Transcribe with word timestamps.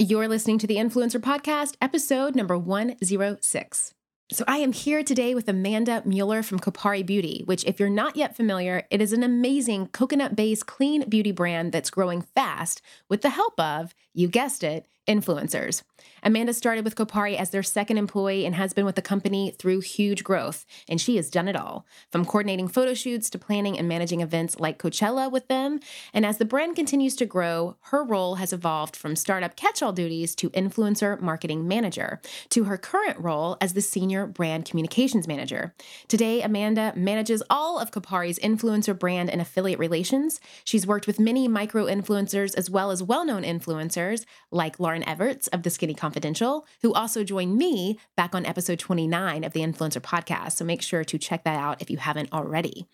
You're 0.00 0.28
listening 0.28 0.58
to 0.58 0.68
the 0.68 0.76
Influencer 0.76 1.20
Podcast, 1.20 1.74
episode 1.80 2.36
number 2.36 2.56
106. 2.56 3.94
So, 4.30 4.44
I 4.46 4.58
am 4.58 4.72
here 4.72 5.02
today 5.02 5.34
with 5.34 5.48
Amanda 5.48 6.02
Mueller 6.04 6.44
from 6.44 6.60
Kopari 6.60 7.04
Beauty, 7.04 7.42
which, 7.46 7.64
if 7.64 7.80
you're 7.80 7.90
not 7.90 8.14
yet 8.14 8.36
familiar, 8.36 8.86
it 8.92 9.02
is 9.02 9.12
an 9.12 9.24
amazing 9.24 9.88
coconut 9.88 10.36
based 10.36 10.66
clean 10.66 11.08
beauty 11.08 11.32
brand 11.32 11.72
that's 11.72 11.90
growing 11.90 12.22
fast 12.22 12.80
with 13.08 13.22
the 13.22 13.30
help 13.30 13.58
of, 13.58 13.92
you 14.14 14.28
guessed 14.28 14.62
it, 14.62 14.86
influencers. 15.08 15.82
Amanda 16.22 16.52
started 16.52 16.84
with 16.84 16.96
Kopari 16.96 17.36
as 17.36 17.50
their 17.50 17.62
second 17.62 17.96
employee 17.96 18.44
and 18.44 18.54
has 18.54 18.72
been 18.72 18.84
with 18.84 18.96
the 18.96 19.02
company 19.02 19.54
through 19.58 19.80
huge 19.80 20.24
growth, 20.24 20.66
and 20.88 21.00
she 21.00 21.16
has 21.16 21.30
done 21.30 21.48
it 21.48 21.56
all 21.56 21.86
from 22.10 22.24
coordinating 22.24 22.68
photo 22.68 22.94
shoots 22.94 23.30
to 23.30 23.38
planning 23.38 23.78
and 23.78 23.88
managing 23.88 24.20
events 24.20 24.58
like 24.58 24.78
Coachella 24.78 25.30
with 25.30 25.48
them. 25.48 25.80
And 26.12 26.26
as 26.26 26.38
the 26.38 26.44
brand 26.44 26.76
continues 26.76 27.16
to 27.16 27.26
grow, 27.26 27.76
her 27.82 28.04
role 28.04 28.36
has 28.36 28.52
evolved 28.52 28.96
from 28.96 29.16
startup 29.16 29.56
catch 29.56 29.82
all 29.82 29.92
duties 29.92 30.34
to 30.36 30.50
influencer 30.50 31.20
marketing 31.20 31.68
manager 31.68 32.20
to 32.50 32.64
her 32.64 32.76
current 32.76 33.18
role 33.18 33.56
as 33.60 33.72
the 33.72 33.82
senior 33.82 34.26
brand 34.26 34.64
communications 34.64 35.26
manager. 35.26 35.74
Today, 36.08 36.42
Amanda 36.42 36.92
manages 36.96 37.42
all 37.48 37.78
of 37.78 37.90
Kopari's 37.90 38.38
influencer 38.40 38.98
brand 38.98 39.30
and 39.30 39.40
affiliate 39.40 39.78
relations. 39.78 40.40
She's 40.64 40.86
worked 40.86 41.06
with 41.06 41.20
many 41.20 41.48
micro 41.48 41.86
influencers 41.86 42.56
as 42.56 42.70
well 42.70 42.90
as 42.90 43.02
well 43.02 43.24
known 43.24 43.42
influencers 43.42 44.24
like 44.50 44.78
Lauryn 44.98 45.04
Evarts 45.04 45.48
of 45.52 45.62
The 45.62 45.70
Skinny 45.70 45.94
Confidential, 45.94 46.66
who 46.82 46.92
also 46.92 47.24
joined 47.24 47.56
me 47.56 47.98
back 48.16 48.34
on 48.34 48.46
episode 48.46 48.78
29 48.78 49.44
of 49.44 49.52
the 49.52 49.60
Influencer 49.60 50.00
Podcast. 50.00 50.52
So 50.52 50.64
make 50.64 50.82
sure 50.82 51.04
to 51.04 51.18
check 51.18 51.44
that 51.44 51.58
out 51.58 51.80
if 51.80 51.90
you 51.90 51.98
haven't 51.98 52.32
already. 52.32 52.86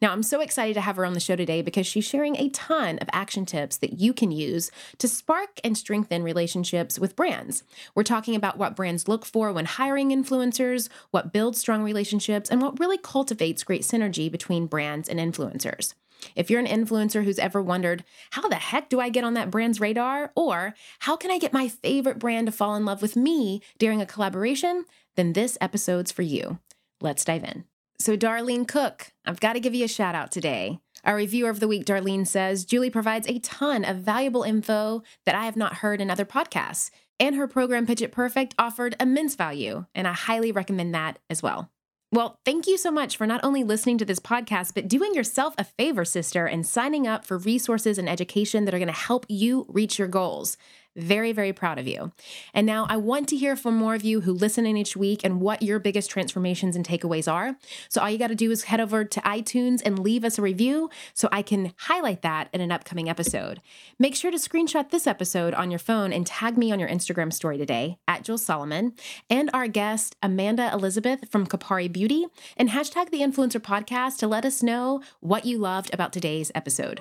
Now, 0.00 0.12
I'm 0.12 0.22
so 0.22 0.40
excited 0.40 0.74
to 0.74 0.80
have 0.80 0.96
her 0.96 1.04
on 1.04 1.14
the 1.14 1.20
show 1.20 1.36
today 1.36 1.62
because 1.62 1.86
she's 1.86 2.04
sharing 2.04 2.36
a 2.36 2.50
ton 2.50 2.98
of 2.98 3.08
action 3.12 3.46
tips 3.46 3.76
that 3.78 4.00
you 4.00 4.12
can 4.12 4.30
use 4.30 4.70
to 4.98 5.08
spark 5.08 5.60
and 5.64 5.76
strengthen 5.76 6.22
relationships 6.22 6.98
with 6.98 7.16
brands. 7.16 7.64
We're 7.94 8.02
talking 8.02 8.34
about 8.34 8.58
what 8.58 8.76
brands 8.76 9.08
look 9.08 9.24
for 9.24 9.52
when 9.52 9.66
hiring 9.66 10.10
influencers, 10.10 10.88
what 11.10 11.32
builds 11.32 11.58
strong 11.58 11.82
relationships, 11.82 12.50
and 12.50 12.60
what 12.60 12.78
really 12.78 12.98
cultivates 12.98 13.64
great 13.64 13.82
synergy 13.82 14.30
between 14.30 14.66
brands 14.66 15.08
and 15.08 15.18
influencers. 15.18 15.94
If 16.34 16.50
you're 16.50 16.60
an 16.60 16.66
influencer 16.66 17.24
who's 17.24 17.38
ever 17.38 17.62
wondered, 17.62 18.04
how 18.30 18.48
the 18.48 18.56
heck 18.56 18.88
do 18.88 19.00
I 19.00 19.08
get 19.08 19.24
on 19.24 19.34
that 19.34 19.50
brand's 19.50 19.80
radar? 19.80 20.32
Or 20.36 20.74
how 21.00 21.16
can 21.16 21.30
I 21.30 21.38
get 21.38 21.52
my 21.52 21.68
favorite 21.68 22.18
brand 22.18 22.46
to 22.46 22.52
fall 22.52 22.76
in 22.76 22.84
love 22.84 23.02
with 23.02 23.16
me 23.16 23.62
during 23.78 24.00
a 24.00 24.06
collaboration? 24.06 24.84
Then 25.16 25.32
this 25.32 25.58
episode's 25.60 26.12
for 26.12 26.22
you. 26.22 26.58
Let's 27.00 27.24
dive 27.24 27.44
in. 27.44 27.64
So, 27.98 28.16
Darlene 28.16 28.66
Cook, 28.66 29.12
I've 29.24 29.40
got 29.40 29.52
to 29.52 29.60
give 29.60 29.74
you 29.74 29.84
a 29.84 29.88
shout 29.88 30.14
out 30.14 30.32
today. 30.32 30.80
Our 31.04 31.16
reviewer 31.16 31.50
of 31.50 31.60
the 31.60 31.68
week, 31.68 31.84
Darlene, 31.84 32.26
says 32.26 32.64
Julie 32.64 32.90
provides 32.90 33.28
a 33.28 33.38
ton 33.40 33.84
of 33.84 33.98
valuable 33.98 34.42
info 34.42 35.02
that 35.24 35.34
I 35.34 35.44
have 35.44 35.56
not 35.56 35.74
heard 35.74 36.00
in 36.00 36.10
other 36.10 36.24
podcasts, 36.24 36.90
and 37.20 37.36
her 37.36 37.46
program 37.46 37.86
Pitch 37.86 38.02
It 38.02 38.10
Perfect 38.10 38.54
offered 38.58 38.96
immense 38.98 39.36
value, 39.36 39.86
and 39.94 40.08
I 40.08 40.12
highly 40.12 40.50
recommend 40.50 40.94
that 40.94 41.18
as 41.30 41.42
well. 41.42 41.70
Well, 42.14 42.38
thank 42.44 42.66
you 42.66 42.76
so 42.76 42.90
much 42.90 43.16
for 43.16 43.26
not 43.26 43.42
only 43.42 43.64
listening 43.64 43.96
to 43.96 44.04
this 44.04 44.18
podcast, 44.18 44.74
but 44.74 44.86
doing 44.86 45.14
yourself 45.14 45.54
a 45.56 45.64
favor, 45.64 46.04
sister, 46.04 46.44
and 46.44 46.66
signing 46.66 47.06
up 47.06 47.24
for 47.24 47.38
resources 47.38 47.96
and 47.96 48.06
education 48.06 48.66
that 48.66 48.74
are 48.74 48.78
going 48.78 48.86
to 48.88 48.92
help 48.92 49.24
you 49.30 49.64
reach 49.66 49.98
your 49.98 50.08
goals. 50.08 50.58
Very, 50.94 51.32
very 51.32 51.52
proud 51.52 51.78
of 51.78 51.88
you. 51.88 52.12
And 52.52 52.66
now 52.66 52.86
I 52.88 52.98
want 52.98 53.28
to 53.30 53.36
hear 53.36 53.56
from 53.56 53.76
more 53.76 53.94
of 53.94 54.04
you 54.04 54.20
who 54.20 54.32
listen 54.32 54.66
in 54.66 54.76
each 54.76 54.94
week 54.94 55.24
and 55.24 55.40
what 55.40 55.62
your 55.62 55.78
biggest 55.78 56.10
transformations 56.10 56.76
and 56.76 56.86
takeaways 56.86 57.30
are. 57.32 57.56
So 57.88 58.02
all 58.02 58.10
you 58.10 58.18
got 58.18 58.28
to 58.28 58.34
do 58.34 58.50
is 58.50 58.64
head 58.64 58.80
over 58.80 59.04
to 59.04 59.20
iTunes 59.20 59.80
and 59.84 59.98
leave 59.98 60.22
us 60.22 60.38
a 60.38 60.42
review 60.42 60.90
so 61.14 61.28
I 61.32 61.40
can 61.40 61.72
highlight 61.78 62.22
that 62.22 62.48
in 62.52 62.60
an 62.60 62.70
upcoming 62.70 63.08
episode. 63.08 63.62
Make 63.98 64.14
sure 64.14 64.30
to 64.30 64.36
screenshot 64.36 64.90
this 64.90 65.06
episode 65.06 65.54
on 65.54 65.70
your 65.70 65.78
phone 65.78 66.12
and 66.12 66.26
tag 66.26 66.58
me 66.58 66.70
on 66.70 66.78
your 66.78 66.88
Instagram 66.88 67.32
story 67.32 67.56
today 67.56 67.98
at 68.06 68.22
Juls 68.22 68.44
Solomon 68.44 68.92
and 69.30 69.48
our 69.54 69.68
guest, 69.68 70.16
Amanda 70.22 70.70
Elizabeth 70.72 71.30
from 71.30 71.46
Kopari 71.46 71.90
Beauty, 71.90 72.26
and 72.56 72.68
hashtag 72.68 73.10
the 73.10 73.20
Influencer 73.20 73.60
Podcast 73.60 74.18
to 74.18 74.28
let 74.28 74.44
us 74.44 74.62
know 74.62 75.00
what 75.20 75.46
you 75.46 75.56
loved 75.56 75.92
about 75.94 76.12
today's 76.12 76.52
episode. 76.54 77.00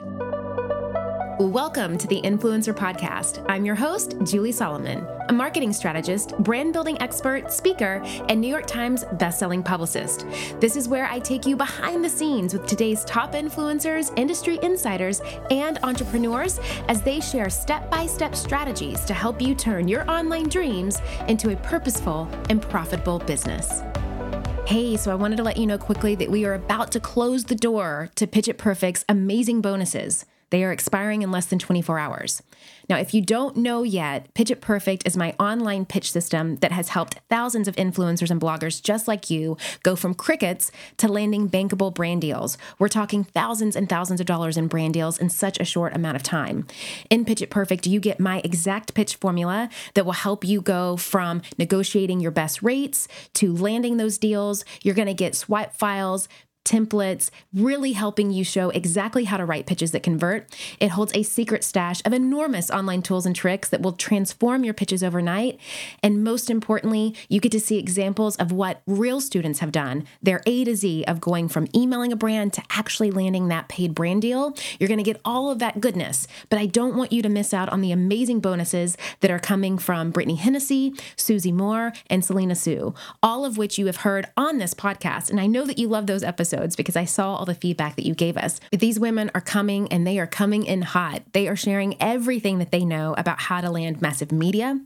Welcome 1.41 1.97
to 1.97 2.05
the 2.05 2.21
Influencer 2.21 2.71
Podcast. 2.71 3.43
I'm 3.49 3.65
your 3.65 3.73
host, 3.73 4.15
Julie 4.25 4.51
Solomon, 4.51 5.07
a 5.27 5.33
marketing 5.33 5.73
strategist, 5.73 6.37
brand 6.37 6.71
building 6.71 7.01
expert, 7.01 7.51
speaker, 7.51 7.99
and 8.29 8.39
New 8.39 8.47
York 8.47 8.67
Times 8.67 9.03
bestselling 9.15 9.65
publicist. 9.65 10.27
This 10.59 10.75
is 10.75 10.87
where 10.87 11.07
I 11.07 11.17
take 11.17 11.47
you 11.47 11.55
behind 11.55 12.05
the 12.05 12.09
scenes 12.09 12.53
with 12.53 12.67
today's 12.67 13.03
top 13.05 13.33
influencers, 13.33 14.15
industry 14.19 14.59
insiders, 14.61 15.19
and 15.49 15.79
entrepreneurs 15.81 16.59
as 16.87 17.01
they 17.01 17.19
share 17.19 17.49
step 17.49 17.89
by 17.89 18.05
step 18.05 18.35
strategies 18.35 19.03
to 19.05 19.15
help 19.15 19.41
you 19.41 19.55
turn 19.55 19.87
your 19.87 20.09
online 20.09 20.47
dreams 20.47 21.01
into 21.27 21.49
a 21.49 21.55
purposeful 21.55 22.29
and 22.51 22.61
profitable 22.61 23.17
business. 23.17 23.81
Hey, 24.67 24.95
so 24.95 25.11
I 25.11 25.15
wanted 25.15 25.37
to 25.37 25.43
let 25.43 25.57
you 25.57 25.65
know 25.65 25.79
quickly 25.79 26.13
that 26.13 26.29
we 26.29 26.45
are 26.45 26.53
about 26.53 26.91
to 26.91 26.99
close 26.99 27.45
the 27.45 27.55
door 27.55 28.11
to 28.13 28.27
Pitch 28.27 28.47
It 28.47 28.59
Perfect's 28.59 29.03
amazing 29.09 29.61
bonuses. 29.61 30.27
They 30.51 30.63
are 30.63 30.71
expiring 30.71 31.23
in 31.23 31.31
less 31.31 31.47
than 31.47 31.59
24 31.59 31.97
hours. 31.97 32.43
Now, 32.89 32.97
if 32.97 33.13
you 33.13 33.21
don't 33.21 33.55
know 33.55 33.83
yet, 33.83 34.33
Pitch 34.33 34.51
It 34.51 34.59
Perfect 34.59 35.07
is 35.07 35.15
my 35.15 35.33
online 35.39 35.85
pitch 35.85 36.11
system 36.11 36.57
that 36.57 36.73
has 36.73 36.89
helped 36.89 37.19
thousands 37.29 37.69
of 37.69 37.75
influencers 37.77 38.29
and 38.29 38.39
bloggers 38.39 38.83
just 38.83 39.07
like 39.07 39.29
you 39.29 39.55
go 39.81 39.95
from 39.95 40.13
crickets 40.13 40.71
to 40.97 41.07
landing 41.07 41.49
bankable 41.49 41.93
brand 41.93 42.21
deals. 42.21 42.57
We're 42.79 42.89
talking 42.89 43.23
thousands 43.23 43.77
and 43.77 43.87
thousands 43.87 44.19
of 44.19 44.25
dollars 44.25 44.57
in 44.57 44.67
brand 44.67 44.93
deals 44.93 45.17
in 45.17 45.29
such 45.29 45.57
a 45.59 45.65
short 45.65 45.95
amount 45.95 46.17
of 46.17 46.23
time. 46.23 46.67
In 47.09 47.23
Pitch 47.23 47.41
It 47.41 47.49
Perfect, 47.49 47.87
you 47.87 48.01
get 48.01 48.19
my 48.19 48.41
exact 48.43 48.93
pitch 48.93 49.15
formula 49.15 49.69
that 49.93 50.05
will 50.05 50.11
help 50.11 50.43
you 50.43 50.61
go 50.61 50.97
from 50.97 51.41
negotiating 51.57 52.19
your 52.19 52.31
best 52.31 52.61
rates 52.61 53.07
to 53.35 53.55
landing 53.55 53.97
those 53.97 54.17
deals. 54.17 54.65
You're 54.83 54.95
going 54.95 55.07
to 55.07 55.13
get 55.13 55.33
swipe 55.33 55.73
files, 55.73 56.27
templates, 56.63 57.29
really 57.53 57.93
helping 57.93 58.31
you 58.31 58.43
show 58.43 58.69
exactly 58.69 59.25
how 59.25 59.37
to 59.37 59.45
write 59.45 59.65
pitches 59.65 59.91
that 59.91 60.03
convert. 60.03 60.47
It 60.79 60.89
holds 60.89 61.11
a 61.15 61.23
secret 61.23 61.63
stash 61.63 62.01
of 62.05 62.13
enormous 62.13 62.69
online 62.69 63.01
tools 63.01 63.25
and 63.25 63.35
tricks 63.35 63.69
that 63.69 63.81
will 63.81 63.93
transform 63.93 64.63
your 64.63 64.73
pitches 64.73 65.03
overnight. 65.03 65.59
And 66.03 66.23
most 66.23 66.49
importantly, 66.49 67.15
you 67.29 67.39
get 67.39 67.51
to 67.53 67.59
see 67.59 67.77
examples 67.77 68.35
of 68.37 68.51
what 68.51 68.81
real 68.85 69.21
students 69.21 69.59
have 69.59 69.71
done, 69.71 70.05
their 70.21 70.41
A 70.45 70.63
to 70.65 70.75
Z 70.75 71.03
of 71.07 71.19
going 71.19 71.49
from 71.49 71.67
emailing 71.75 72.11
a 72.11 72.15
brand 72.15 72.53
to 72.53 72.63
actually 72.69 73.11
landing 73.11 73.47
that 73.47 73.67
paid 73.67 73.95
brand 73.95 74.21
deal. 74.21 74.55
You're 74.79 74.87
going 74.87 74.97
to 74.97 75.03
get 75.03 75.21
all 75.25 75.49
of 75.49 75.59
that 75.59 75.81
goodness, 75.81 76.27
but 76.49 76.59
I 76.59 76.67
don't 76.67 76.95
want 76.95 77.11
you 77.11 77.21
to 77.23 77.29
miss 77.29 77.53
out 77.53 77.69
on 77.69 77.81
the 77.81 77.91
amazing 77.91 78.39
bonuses 78.39 78.97
that 79.21 79.31
are 79.31 79.39
coming 79.39 79.77
from 79.77 80.11
Brittany 80.11 80.35
Hennessy, 80.35 80.93
Susie 81.15 81.51
Moore, 81.51 81.93
and 82.07 82.23
Selena 82.23 82.55
Soo, 82.55 82.93
all 83.23 83.45
of 83.45 83.57
which 83.57 83.77
you 83.79 83.87
have 83.87 83.97
heard 83.97 84.27
on 84.37 84.59
this 84.59 84.73
podcast. 84.73 85.29
And 85.29 85.39
I 85.39 85.47
know 85.47 85.65
that 85.65 85.79
you 85.79 85.87
love 85.87 86.07
those 86.07 86.23
episodes 86.23 86.50
episodes 86.51 86.75
because 86.75 86.95
I 86.95 87.05
saw 87.05 87.35
all 87.35 87.45
the 87.45 87.55
feedback 87.55 87.95
that 87.95 88.05
you 88.05 88.13
gave 88.13 88.37
us. 88.37 88.59
These 88.71 88.99
women 88.99 89.31
are 89.33 89.41
coming 89.41 89.91
and 89.91 90.05
they 90.05 90.19
are 90.19 90.27
coming 90.27 90.65
in 90.65 90.81
hot. 90.81 91.23
They 91.33 91.47
are 91.47 91.55
sharing 91.55 92.01
everything 92.01 92.59
that 92.59 92.71
they 92.71 92.85
know 92.85 93.15
about 93.17 93.41
how 93.41 93.61
to 93.61 93.69
land 93.69 94.01
massive 94.01 94.31
media, 94.31 94.79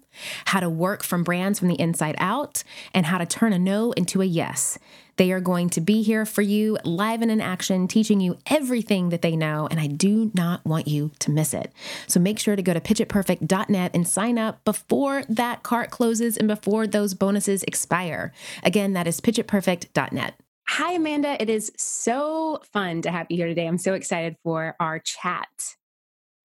how 0.46 0.60
to 0.60 0.70
work 0.70 1.04
from 1.04 1.24
brands 1.24 1.60
from 1.60 1.68
the 1.68 1.80
inside 1.80 2.16
out, 2.18 2.64
and 2.94 3.06
how 3.06 3.18
to 3.18 3.26
turn 3.26 3.54
a 3.54 3.60
no 3.60 3.92
into 3.94 4.22
a 4.22 4.26
yes. 4.26 4.78
They 5.18 5.32
are 5.32 5.40
going 5.40 5.70
to 5.72 5.82
be 5.82 6.02
here 6.02 6.26
for 6.26 6.42
you 6.42 6.78
live 6.84 7.22
and 7.22 7.32
in 7.32 7.40
action, 7.40 7.88
teaching 7.88 8.20
you 8.20 8.38
everything 8.48 9.10
that 9.10 9.22
they 9.22 9.38
know, 9.38 9.66
and 9.72 9.80
I 9.80 9.88
do 9.88 10.30
not 10.34 10.66
want 10.66 10.90
you 10.90 11.12
to 11.20 11.32
miss 11.32 11.54
it. 11.54 11.72
So 12.06 12.20
make 12.20 12.38
sure 12.38 12.58
to 12.58 12.62
go 12.62 12.74
to 12.74 12.82
pitchitperfect.net 12.82 13.92
and 13.94 14.06
sign 14.06 14.38
up 14.38 14.64
before 14.66 15.24
that 15.30 15.64
cart 15.64 15.90
closes 15.90 16.36
and 16.36 16.50
before 16.50 16.86
those 16.86 17.14
bonuses 17.14 17.64
expire. 17.64 18.34
Again, 18.62 18.92
that 18.92 19.08
is 19.08 19.22
pitchitperfect.net. 19.22 20.36
Hi, 20.68 20.94
Amanda. 20.94 21.42
It 21.42 21.50
is 21.50 21.72
so 21.78 22.60
fun 22.74 23.02
to 23.04 23.12
have 23.12 23.28
you 23.30 23.38
here 23.38 23.48
today. 23.48 23.68
I'm 23.68 23.78
so 23.78 23.94
excited 23.94 24.36
for 24.44 24.76
our 24.80 25.00
chat. 25.00 25.48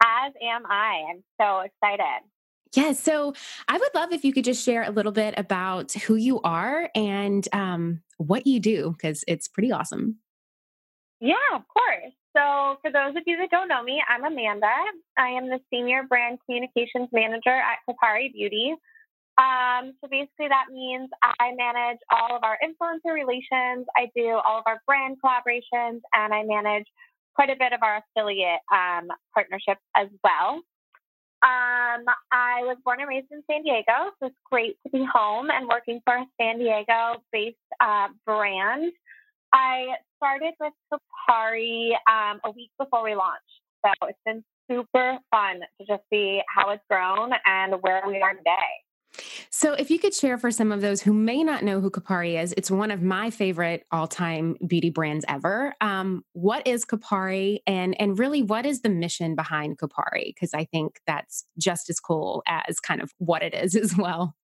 As 0.02 0.32
am 0.42 0.66
I. 0.66 1.04
I'm 1.10 1.24
so 1.40 1.60
excited. 1.60 2.22
Yeah, 2.74 2.92
so 2.92 3.34
I 3.66 3.78
would 3.78 3.94
love 3.94 4.12
if 4.12 4.24
you 4.24 4.32
could 4.32 4.44
just 4.44 4.64
share 4.64 4.84
a 4.84 4.90
little 4.90 5.10
bit 5.10 5.34
about 5.36 5.92
who 5.92 6.14
you 6.14 6.40
are 6.42 6.88
and 6.94 7.46
um, 7.52 8.02
what 8.18 8.46
you 8.46 8.60
do, 8.60 8.94
because 8.96 9.24
it's 9.26 9.48
pretty 9.48 9.72
awesome. 9.72 10.18
Yeah, 11.20 11.34
of 11.54 11.62
course. 11.66 12.12
So, 12.36 12.76
for 12.80 12.92
those 12.92 13.16
of 13.16 13.24
you 13.26 13.36
that 13.38 13.50
don't 13.50 13.66
know 13.66 13.82
me, 13.82 14.00
I'm 14.08 14.24
Amanda. 14.24 14.70
I 15.18 15.28
am 15.30 15.48
the 15.48 15.58
Senior 15.70 16.04
Brand 16.04 16.38
Communications 16.46 17.08
Manager 17.12 17.50
at 17.50 17.78
Kopari 17.88 18.32
Beauty. 18.32 18.74
Um, 19.40 19.94
so 20.00 20.08
basically, 20.10 20.48
that 20.48 20.66
means 20.70 21.08
I 21.40 21.52
manage 21.56 21.98
all 22.12 22.36
of 22.36 22.44
our 22.44 22.58
influencer 22.60 23.14
relations, 23.14 23.86
I 23.96 24.10
do 24.14 24.38
all 24.46 24.58
of 24.58 24.64
our 24.66 24.82
brand 24.86 25.16
collaborations, 25.24 26.00
and 26.12 26.34
I 26.34 26.42
manage 26.44 26.84
quite 27.34 27.48
a 27.48 27.56
bit 27.58 27.72
of 27.72 27.82
our 27.82 28.02
affiliate 28.04 28.60
um, 28.70 29.08
partnerships 29.32 29.80
as 29.96 30.08
well. 30.22 30.60
Um, 31.42 32.04
I 32.30 32.60
was 32.68 32.76
born 32.84 33.00
and 33.00 33.08
raised 33.08 33.28
in 33.30 33.42
San 33.50 33.62
Diego, 33.62 34.12
so 34.20 34.26
it's 34.26 34.36
great 34.44 34.76
to 34.84 34.90
be 34.90 35.06
home 35.10 35.48
and 35.50 35.66
working 35.68 36.00
for 36.04 36.16
a 36.16 36.26
San 36.38 36.58
Diego 36.58 37.22
based 37.32 37.56
uh, 37.80 38.08
brand. 38.26 38.92
I 39.54 39.94
started 40.18 40.52
with 40.60 40.74
Kopari 40.92 41.92
um, 42.10 42.40
a 42.44 42.50
week 42.50 42.70
before 42.78 43.02
we 43.02 43.14
launched, 43.14 43.40
so 43.82 43.90
it's 44.06 44.18
been 44.26 44.44
super 44.70 45.16
fun 45.30 45.60
to 45.80 45.86
just 45.86 46.02
see 46.12 46.42
how 46.54 46.70
it's 46.70 46.84
grown 46.90 47.30
and 47.46 47.80
where 47.80 48.02
we 48.06 48.20
are 48.20 48.34
today. 48.34 48.89
So, 49.50 49.72
if 49.72 49.90
you 49.90 49.98
could 49.98 50.14
share 50.14 50.38
for 50.38 50.50
some 50.50 50.72
of 50.72 50.80
those 50.80 51.02
who 51.02 51.12
may 51.12 51.42
not 51.42 51.64
know 51.64 51.80
who 51.80 51.90
Kopari 51.90 52.40
is, 52.40 52.54
it's 52.56 52.70
one 52.70 52.90
of 52.90 53.02
my 53.02 53.30
favorite 53.30 53.84
all-time 53.90 54.56
beauty 54.66 54.90
brands 54.90 55.24
ever. 55.28 55.74
Um, 55.80 56.24
what 56.32 56.66
is 56.66 56.84
Kopari, 56.84 57.58
and 57.66 58.00
and 58.00 58.18
really, 58.18 58.42
what 58.42 58.66
is 58.66 58.82
the 58.82 58.88
mission 58.88 59.34
behind 59.34 59.78
Kopari? 59.78 60.26
Because 60.26 60.54
I 60.54 60.64
think 60.64 61.00
that's 61.06 61.44
just 61.58 61.90
as 61.90 61.98
cool 62.00 62.42
as 62.46 62.80
kind 62.80 63.02
of 63.02 63.12
what 63.18 63.42
it 63.42 63.54
is 63.54 63.74
as 63.76 63.96
well. 63.96 64.34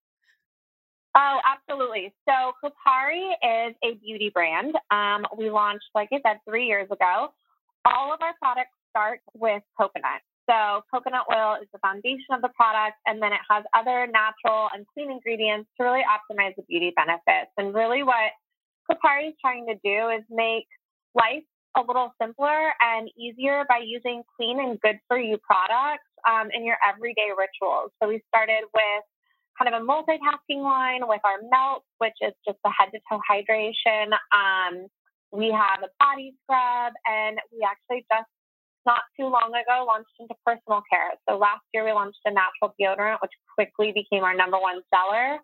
Oh, 1.16 1.38
absolutely. 1.46 2.12
So 2.28 2.52
Kopari 2.62 3.30
is 3.42 3.74
a 3.82 3.94
beauty 3.94 4.30
brand. 4.32 4.74
Um, 4.90 5.24
we 5.38 5.48
launched, 5.48 5.86
like 5.94 6.10
I 6.12 6.20
said, 6.26 6.40
three 6.46 6.66
years 6.66 6.90
ago. 6.90 7.28
All 7.86 8.12
of 8.12 8.20
our 8.20 8.34
products 8.38 8.72
start 8.90 9.20
with 9.32 9.62
coconut. 9.80 10.20
So 10.48 10.82
coconut 10.92 11.26
oil 11.32 11.56
is 11.60 11.68
the 11.72 11.78
foundation 11.78 12.32
of 12.32 12.40
the 12.40 12.50
product, 12.54 12.96
and 13.06 13.20
then 13.20 13.32
it 13.32 13.40
has 13.50 13.64
other 13.74 14.06
natural 14.06 14.68
and 14.72 14.86
clean 14.94 15.10
ingredients 15.10 15.68
to 15.76 15.84
really 15.84 16.02
optimize 16.06 16.54
the 16.56 16.62
beauty 16.68 16.92
benefits. 16.94 17.50
And 17.58 17.74
really, 17.74 18.02
what 18.02 18.30
Kopari 18.90 19.28
is 19.28 19.34
trying 19.40 19.66
to 19.66 19.74
do 19.82 20.08
is 20.10 20.22
make 20.30 20.66
life 21.14 21.42
a 21.76 21.82
little 21.82 22.14
simpler 22.20 22.72
and 22.80 23.10
easier 23.18 23.64
by 23.68 23.80
using 23.84 24.22
clean 24.36 24.60
and 24.60 24.80
good 24.80 24.98
for 25.08 25.18
you 25.18 25.36
products 25.38 26.08
um, 26.28 26.48
in 26.54 26.64
your 26.64 26.76
everyday 26.86 27.30
rituals. 27.36 27.90
So 28.00 28.08
we 28.08 28.22
started 28.28 28.64
with 28.72 29.04
kind 29.58 29.74
of 29.74 29.82
a 29.82 29.84
multitasking 29.84 30.62
line 30.62 31.00
with 31.08 31.20
our 31.24 31.40
melt, 31.50 31.84
which 31.98 32.16
is 32.20 32.32
just 32.46 32.58
a 32.64 32.70
head 32.70 32.90
to 32.92 33.00
toe 33.10 33.20
hydration. 33.30 34.12
Um, 34.32 34.86
we 35.32 35.50
have 35.50 35.82
a 35.82 35.90
body 35.98 36.34
scrub, 36.44 36.92
and 37.06 37.38
we 37.52 37.66
actually 37.66 38.06
just 38.10 38.30
not 38.86 39.02
too 39.18 39.26
long 39.26 39.50
ago 39.50 39.84
launched 39.86 40.14
into 40.20 40.34
personal 40.44 40.82
care. 40.90 41.10
So 41.28 41.36
last 41.36 41.62
year 41.74 41.84
we 41.84 41.92
launched 41.92 42.20
a 42.24 42.30
natural 42.30 42.74
deodorant, 42.80 43.18
which 43.20 43.32
quickly 43.54 43.92
became 43.92 44.24
our 44.24 44.34
number 44.34 44.58
one 44.58 44.80
seller. 44.94 45.38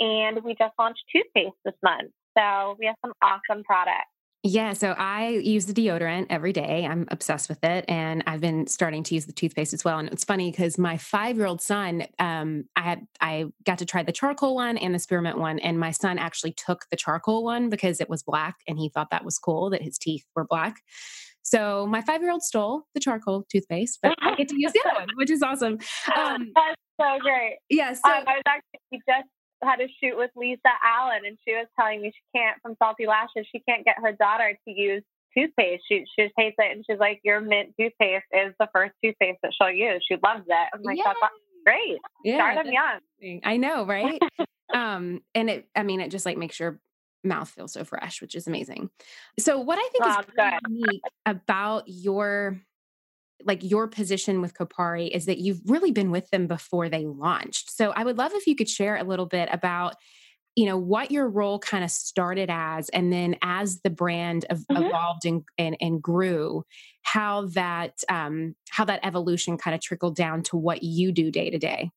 And 0.00 0.42
we 0.44 0.54
just 0.54 0.74
launched 0.78 1.02
toothpaste 1.14 1.56
this 1.64 1.74
month. 1.82 2.10
So 2.36 2.76
we 2.78 2.86
have 2.86 2.96
some 3.04 3.12
awesome 3.22 3.64
products. 3.64 4.10
Yeah, 4.44 4.72
so 4.72 4.94
I 4.96 5.30
use 5.30 5.66
the 5.66 5.72
deodorant 5.72 6.28
every 6.30 6.52
day. 6.52 6.86
I'm 6.88 7.08
obsessed 7.10 7.48
with 7.48 7.62
it, 7.64 7.84
and 7.88 8.22
I've 8.24 8.40
been 8.40 8.68
starting 8.68 9.02
to 9.02 9.14
use 9.16 9.26
the 9.26 9.32
toothpaste 9.32 9.74
as 9.74 9.84
well. 9.84 9.98
And 9.98 10.08
it's 10.10 10.22
funny 10.22 10.52
because 10.52 10.78
my 10.78 10.96
five-year-old 10.96 11.60
son, 11.60 12.04
um, 12.20 12.64
I 12.76 12.82
had 12.82 13.00
I 13.20 13.46
got 13.64 13.78
to 13.78 13.84
try 13.84 14.04
the 14.04 14.12
charcoal 14.12 14.54
one 14.54 14.78
and 14.78 14.94
the 14.94 15.00
spearmint 15.00 15.38
one, 15.38 15.58
and 15.58 15.80
my 15.80 15.90
son 15.90 16.18
actually 16.18 16.52
took 16.52 16.84
the 16.92 16.96
charcoal 16.96 17.42
one 17.42 17.68
because 17.68 18.00
it 18.00 18.08
was 18.08 18.22
black, 18.22 18.58
and 18.68 18.78
he 18.78 18.88
thought 18.88 19.10
that 19.10 19.24
was 19.24 19.40
cool 19.40 19.70
that 19.70 19.82
his 19.82 19.98
teeth 19.98 20.24
were 20.36 20.46
black. 20.48 20.76
So 21.42 21.86
my 21.86 22.02
five-year-old 22.02 22.42
stole 22.42 22.82
the 22.94 23.00
charcoal 23.00 23.44
toothpaste, 23.50 23.98
but 24.02 24.14
I 24.20 24.34
get 24.34 24.48
to 24.48 24.60
use 24.60 24.72
the 24.72 24.82
other 24.86 25.00
one, 25.00 25.08
which 25.16 25.30
is 25.30 25.42
awesome. 25.42 25.78
Um, 26.14 26.52
That's 26.54 26.80
so 27.00 27.18
great. 27.20 27.58
Yeah, 27.70 27.92
so 27.92 28.10
um, 28.10 28.24
I 28.26 28.34
was 28.34 28.42
actually 28.46 29.02
just 29.08 29.28
had 29.62 29.80
a 29.80 29.88
shoot 30.00 30.16
with 30.16 30.30
Lisa 30.36 30.60
Allen, 30.84 31.22
and 31.26 31.38
she 31.46 31.54
was 31.54 31.66
telling 31.78 32.02
me 32.02 32.12
she 32.14 32.38
can't 32.38 32.56
from 32.62 32.76
Salty 32.82 33.06
Lashes. 33.06 33.46
She 33.50 33.60
can't 33.68 33.84
get 33.84 33.96
her 33.98 34.12
daughter 34.12 34.58
to 34.66 34.70
use 34.70 35.02
toothpaste. 35.36 35.84
She 35.88 36.04
she 36.16 36.24
just 36.24 36.34
hates 36.36 36.56
it, 36.58 36.72
and 36.72 36.84
she's 36.88 36.98
like, 36.98 37.20
"Your 37.24 37.40
mint 37.40 37.74
toothpaste 37.78 38.26
is 38.32 38.54
the 38.58 38.68
first 38.72 38.94
toothpaste 39.04 39.38
that 39.42 39.52
she'll 39.60 39.70
use." 39.70 40.04
She 40.08 40.16
loves 40.22 40.44
it. 40.46 40.68
I'm 40.74 40.82
like, 40.82 40.98
Yay. 40.98 41.04
"That's 41.04 41.34
great. 41.64 41.98
Yeah, 42.24 42.36
Start 42.36 42.64
them 42.64 42.72
young." 42.72 43.40
I 43.44 43.56
know, 43.56 43.84
right? 43.84 44.20
um, 44.74 45.20
and 45.34 45.50
it, 45.50 45.68
I 45.74 45.82
mean, 45.82 46.00
it 46.00 46.10
just 46.10 46.26
like 46.26 46.36
makes 46.36 46.58
your 46.58 46.80
mouth 47.24 47.48
feel 47.48 47.68
so 47.68 47.84
fresh, 47.84 48.20
which 48.20 48.34
is 48.34 48.46
amazing. 48.46 48.90
So, 49.38 49.58
what 49.58 49.78
I 49.78 49.88
think 49.90 50.04
oh, 50.04 50.20
is 50.20 50.26
really 50.36 50.58
unique 50.68 51.02
about 51.26 51.84
your 51.86 52.60
like 53.44 53.62
your 53.62 53.86
position 53.86 54.40
with 54.40 54.54
Kopari 54.54 55.08
is 55.08 55.26
that 55.26 55.38
you've 55.38 55.60
really 55.66 55.92
been 55.92 56.10
with 56.10 56.28
them 56.30 56.46
before 56.46 56.88
they 56.88 57.06
launched. 57.06 57.70
So 57.70 57.90
I 57.90 58.04
would 58.04 58.18
love 58.18 58.32
if 58.34 58.46
you 58.46 58.56
could 58.56 58.68
share 58.68 58.96
a 58.96 59.04
little 59.04 59.26
bit 59.26 59.48
about 59.52 59.94
you 60.56 60.66
know 60.66 60.76
what 60.76 61.12
your 61.12 61.28
role 61.28 61.60
kind 61.60 61.84
of 61.84 61.90
started 61.90 62.50
as 62.50 62.88
and 62.88 63.12
then 63.12 63.36
as 63.42 63.80
the 63.82 63.90
brand 63.90 64.44
of, 64.50 64.58
mm-hmm. 64.58 64.82
evolved 64.82 65.24
and, 65.24 65.44
and, 65.56 65.76
and 65.80 66.02
grew 66.02 66.64
how 67.02 67.46
that 67.46 67.92
um, 68.08 68.56
how 68.68 68.84
that 68.84 68.98
evolution 69.04 69.56
kind 69.56 69.76
of 69.76 69.80
trickled 69.80 70.16
down 70.16 70.42
to 70.42 70.56
what 70.56 70.82
you 70.82 71.12
do 71.12 71.30
day 71.30 71.48
to 71.48 71.58
day 71.58 71.92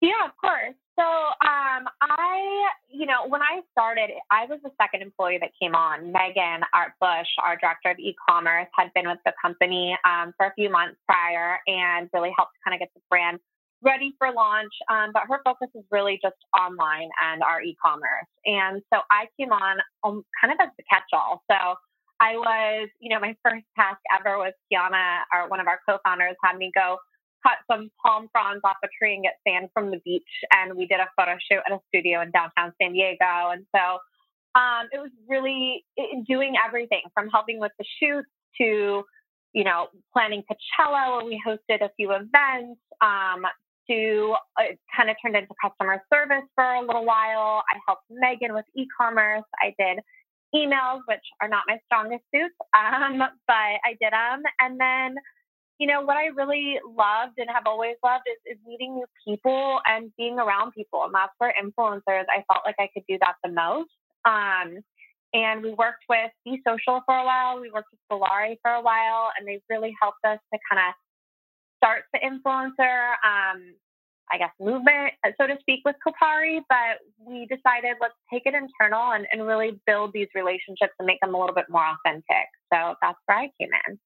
yeah 0.00 0.26
of 0.26 0.32
course 0.40 0.74
so 0.98 1.04
um, 1.04 1.86
I, 2.02 2.68
you 2.88 3.06
know, 3.06 3.28
when 3.28 3.40
I 3.40 3.60
started, 3.70 4.10
I 4.30 4.46
was 4.46 4.58
the 4.64 4.70
second 4.82 5.02
employee 5.02 5.38
that 5.40 5.50
came 5.60 5.74
on. 5.74 6.10
Megan 6.10 6.66
Art 6.74 6.92
Bush, 7.00 7.28
our 7.42 7.56
director 7.56 7.90
of 7.90 7.98
e-commerce, 7.98 8.66
had 8.76 8.92
been 8.94 9.06
with 9.06 9.18
the 9.24 9.32
company 9.40 9.96
um, 10.04 10.32
for 10.36 10.46
a 10.46 10.52
few 10.54 10.70
months 10.70 10.96
prior 11.06 11.58
and 11.68 12.10
really 12.12 12.32
helped 12.36 12.52
kind 12.64 12.74
of 12.74 12.80
get 12.80 12.90
the 12.94 13.00
brand 13.08 13.38
ready 13.80 14.12
for 14.18 14.32
launch. 14.32 14.72
Um, 14.90 15.10
but 15.12 15.22
her 15.28 15.40
focus 15.44 15.68
is 15.76 15.84
really 15.92 16.18
just 16.20 16.36
online 16.58 17.08
and 17.24 17.42
our 17.42 17.62
e-commerce. 17.62 18.26
And 18.44 18.82
so 18.92 19.00
I 19.10 19.26
came 19.38 19.52
on 19.52 19.78
um, 20.02 20.24
kind 20.40 20.52
of 20.52 20.58
as 20.60 20.74
the 20.76 20.84
catch-all. 20.90 21.42
So 21.50 21.76
I 22.20 22.34
was, 22.34 22.88
you 22.98 23.10
know, 23.10 23.20
my 23.20 23.36
first 23.44 23.64
task 23.76 24.00
ever 24.10 24.38
was 24.38 24.52
Kiana, 24.66 25.22
our 25.32 25.48
one 25.48 25.60
of 25.60 25.68
our 25.68 25.78
co-founders, 25.88 26.34
had 26.42 26.56
me 26.58 26.72
go 26.74 26.98
cut 27.46 27.58
some 27.70 27.90
palm 28.04 28.28
fronds 28.32 28.60
off 28.64 28.76
a 28.84 28.88
tree 28.98 29.14
and 29.14 29.24
get 29.24 29.36
sand 29.46 29.68
from 29.72 29.90
the 29.90 30.00
beach. 30.04 30.22
And 30.52 30.76
we 30.76 30.86
did 30.86 31.00
a 31.00 31.08
photo 31.16 31.36
shoot 31.50 31.60
at 31.66 31.72
a 31.72 31.78
studio 31.88 32.22
in 32.22 32.30
downtown 32.30 32.72
San 32.80 32.92
Diego. 32.92 33.50
And 33.52 33.66
so 33.74 33.98
um, 34.58 34.88
it 34.92 34.98
was 34.98 35.10
really 35.28 35.84
doing 36.26 36.54
everything 36.64 37.02
from 37.14 37.28
helping 37.28 37.60
with 37.60 37.72
the 37.78 37.84
shoots 38.00 38.28
to, 38.60 39.04
you 39.52 39.64
know, 39.64 39.88
planning 40.12 40.42
Coachella 40.42 41.16
where 41.16 41.24
we 41.24 41.40
hosted 41.46 41.82
a 41.82 41.90
few 41.96 42.12
events. 42.12 42.80
Um, 43.00 43.44
to 43.90 44.34
uh, 44.58 44.64
kind 44.94 45.08
of 45.08 45.16
turned 45.22 45.34
into 45.34 45.54
customer 45.64 46.02
service 46.12 46.44
for 46.54 46.64
a 46.64 46.80
little 46.82 47.06
while. 47.06 47.62
I 47.72 47.78
helped 47.86 48.02
Megan 48.10 48.54
with 48.54 48.66
e-commerce. 48.76 49.44
I 49.62 49.74
did 49.78 50.00
emails, 50.54 51.00
which 51.08 51.24
are 51.40 51.48
not 51.48 51.64
my 51.66 51.78
strongest 51.86 52.24
suits, 52.34 52.54
um, 52.76 53.18
but 53.18 53.54
I 53.54 53.96
did 54.00 54.12
them. 54.12 54.42
And 54.60 54.80
then 54.80 55.14
you 55.78 55.86
know, 55.86 56.02
what 56.02 56.16
I 56.16 56.26
really 56.26 56.78
loved 56.84 57.38
and 57.38 57.48
have 57.48 57.64
always 57.66 57.96
loved 58.04 58.24
is, 58.26 58.56
is 58.56 58.58
meeting 58.66 58.96
new 58.96 59.06
people 59.26 59.78
and 59.86 60.10
being 60.16 60.38
around 60.38 60.72
people. 60.72 61.04
And 61.04 61.14
that's 61.14 61.32
where 61.38 61.54
influencers, 61.54 62.24
I 62.28 62.44
felt 62.52 62.64
like 62.66 62.76
I 62.80 62.88
could 62.92 63.04
do 63.08 63.16
that 63.20 63.34
the 63.44 63.50
most. 63.50 63.90
Um, 64.24 64.82
and 65.34 65.62
we 65.62 65.70
worked 65.70 66.04
with 66.08 66.30
Be 66.44 66.60
Social 66.66 67.00
for 67.06 67.14
a 67.14 67.24
while. 67.24 67.60
We 67.60 67.70
worked 67.70 67.88
with 67.92 68.00
Solari 68.10 68.56
for 68.62 68.72
a 68.72 68.82
while, 68.82 69.30
and 69.38 69.46
they 69.46 69.60
really 69.68 69.94
helped 70.00 70.24
us 70.24 70.38
to 70.52 70.58
kind 70.70 70.88
of 70.88 70.94
start 71.76 72.04
the 72.12 72.18
influencer, 72.18 73.12
um, 73.24 73.74
I 74.32 74.38
guess, 74.38 74.50
movement, 74.58 75.12
so 75.38 75.46
to 75.46 75.56
speak, 75.60 75.80
with 75.84 75.96
Kopari. 76.06 76.60
But 76.68 77.04
we 77.20 77.46
decided 77.46 77.96
let's 78.00 78.14
take 78.32 78.42
it 78.46 78.54
internal 78.54 79.12
and, 79.12 79.26
and 79.30 79.46
really 79.46 79.80
build 79.86 80.12
these 80.12 80.28
relationships 80.34 80.94
and 80.98 81.06
make 81.06 81.20
them 81.20 81.34
a 81.34 81.38
little 81.38 81.54
bit 81.54 81.66
more 81.68 81.84
authentic. 81.84 82.48
So 82.72 82.94
that's 83.00 83.18
where 83.26 83.38
I 83.38 83.50
came 83.60 83.70
in. 83.86 83.98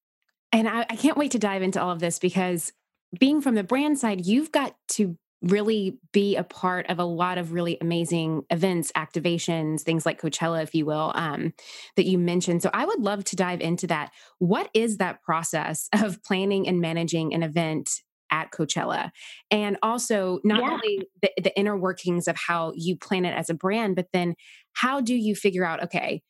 And 0.53 0.69
I, 0.69 0.85
I 0.89 0.95
can't 0.95 1.17
wait 1.17 1.31
to 1.31 1.39
dive 1.39 1.63
into 1.63 1.81
all 1.81 1.91
of 1.91 1.99
this 1.99 2.19
because 2.19 2.71
being 3.19 3.41
from 3.41 3.55
the 3.55 3.63
brand 3.63 3.99
side, 3.99 4.25
you've 4.25 4.51
got 4.51 4.75
to 4.89 5.17
really 5.41 5.99
be 6.13 6.37
a 6.37 6.43
part 6.43 6.89
of 6.89 6.99
a 6.99 7.03
lot 7.03 7.37
of 7.37 7.51
really 7.51 7.77
amazing 7.81 8.43
events, 8.49 8.91
activations, 8.95 9.81
things 9.81 10.05
like 10.05 10.21
Coachella, 10.21 10.63
if 10.63 10.73
you 10.73 10.85
will, 10.85 11.11
um, 11.15 11.53
that 11.97 12.05
you 12.05 12.17
mentioned. 12.17 12.61
So 12.61 12.69
I 12.73 12.85
would 12.85 13.01
love 13.01 13.25
to 13.25 13.35
dive 13.35 13.59
into 13.59 13.87
that. 13.87 14.11
What 14.39 14.69
is 14.73 14.97
that 14.97 15.21
process 15.21 15.89
of 16.01 16.23
planning 16.23 16.67
and 16.67 16.79
managing 16.79 17.33
an 17.33 17.43
event 17.43 17.89
at 18.31 18.51
Coachella? 18.51 19.11
And 19.51 19.77
also, 19.83 20.39
not 20.45 20.61
yeah. 20.61 20.71
only 20.71 21.07
the, 21.21 21.31
the 21.41 21.59
inner 21.59 21.75
workings 21.75 22.27
of 22.27 22.37
how 22.37 22.71
you 22.75 22.95
plan 22.95 23.25
it 23.25 23.35
as 23.35 23.49
a 23.49 23.53
brand, 23.53 23.95
but 23.97 24.07
then 24.13 24.35
how 24.71 25.01
do 25.01 25.13
you 25.13 25.35
figure 25.35 25.65
out, 25.65 25.83
okay, 25.83 26.21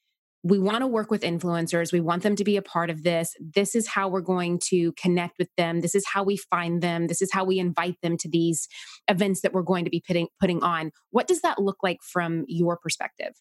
we 0.44 0.60
want 0.60 0.82
to 0.82 0.88
work 0.88 1.10
with 1.10 1.22
influencers. 1.22 1.94
We 1.94 2.02
want 2.02 2.22
them 2.24 2.36
to 2.36 2.44
be 2.44 2.58
a 2.58 2.62
part 2.62 2.90
of 2.90 3.04
this. 3.04 3.34
This 3.40 3.76
is 3.76 3.88
how 3.88 4.10
we're 4.10 4.22
going 4.22 4.60
to 4.66 4.92
connect 4.94 5.40
with 5.40 5.50
them. 5.56 5.80
This 5.80 5.96
is 5.96 6.06
how 6.06 6.24
we 6.24 6.36
find 6.36 6.82
them. 6.82 7.08
This 7.08 7.22
is 7.22 7.32
how 7.32 7.46
we 7.46 7.60
invite 7.60 7.96
them 8.02 8.18
to 8.18 8.30
these 8.30 8.68
events 9.08 9.42
that 9.42 9.54
we're 9.54 9.62
going 9.62 9.86
to 9.86 9.90
be 9.90 10.04
putting 10.06 10.28
putting 10.40 10.62
on. 10.62 10.92
What 11.12 11.28
does 11.28 11.42
that 11.42 11.60
look 11.60 11.78
like 11.82 12.00
from 12.04 12.44
your 12.48 12.78
perspective? 12.78 13.34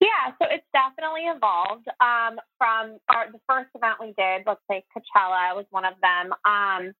Yeah, 0.00 0.32
so 0.38 0.48
it's 0.50 0.66
definitely 0.74 1.22
evolved 1.22 1.86
um, 2.02 2.38
from 2.58 2.98
our, 3.08 3.32
the 3.32 3.40
first 3.48 3.70
event 3.74 3.94
we 4.00 4.12
did. 4.18 4.42
Let's 4.46 4.60
say 4.70 4.84
Coachella 4.94 5.56
was 5.56 5.64
one 5.70 5.86
of 5.86 5.94
them. 6.02 6.34
Um, 6.44 6.92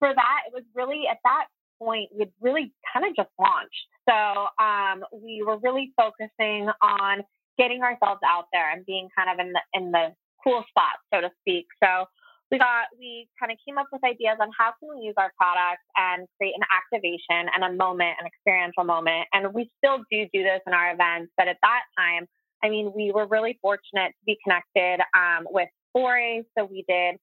for 0.00 0.12
that, 0.12 0.40
it 0.48 0.52
was 0.52 0.64
really 0.74 1.04
at 1.08 1.18
that 1.22 1.46
point 1.78 2.10
we'd 2.12 2.32
really 2.40 2.72
kind 2.92 3.06
of 3.06 3.14
just 3.14 3.30
launched. 3.38 3.86
So 4.08 4.46
um, 4.58 5.04
we 5.12 5.44
were 5.46 5.58
really 5.58 5.92
focusing 5.96 6.68
on 6.82 7.22
getting 7.58 7.82
ourselves 7.82 8.20
out 8.24 8.46
there 8.52 8.70
and 8.70 8.86
being 8.86 9.08
kind 9.16 9.28
of 9.28 9.44
in 9.44 9.52
the 9.52 9.62
in 9.74 9.92
the 9.92 10.14
cool 10.42 10.64
spot, 10.68 11.02
so 11.12 11.20
to 11.20 11.30
speak. 11.40 11.66
So 11.82 12.06
we 12.50 12.58
got 12.58 12.88
we 12.98 13.28
kind 13.38 13.52
of 13.52 13.58
came 13.66 13.76
up 13.76 13.88
with 13.92 14.02
ideas 14.04 14.38
on 14.40 14.48
how 14.56 14.72
can 14.78 14.96
we 14.96 15.04
use 15.04 15.14
our 15.18 15.32
products 15.36 15.84
and 15.96 16.26
create 16.38 16.54
an 16.56 16.64
activation 16.72 17.50
and 17.52 17.64
a 17.64 17.76
moment, 17.76 18.16
an 18.20 18.26
experiential 18.26 18.84
moment. 18.84 19.28
And 19.32 19.52
we 19.52 19.70
still 19.78 19.98
do 20.10 20.24
do 20.32 20.42
this 20.42 20.60
in 20.66 20.72
our 20.72 20.92
events, 20.92 21.32
but 21.36 21.48
at 21.48 21.58
that 21.62 21.82
time, 21.98 22.26
I 22.62 22.70
mean, 22.70 22.92
we 22.94 23.12
were 23.12 23.26
really 23.26 23.58
fortunate 23.60 24.14
to 24.16 24.24
be 24.24 24.38
connected 24.42 25.04
um, 25.14 25.46
with 25.50 25.68
Foray. 25.92 26.42
So 26.56 26.64
we 26.64 26.84
did 26.88 27.16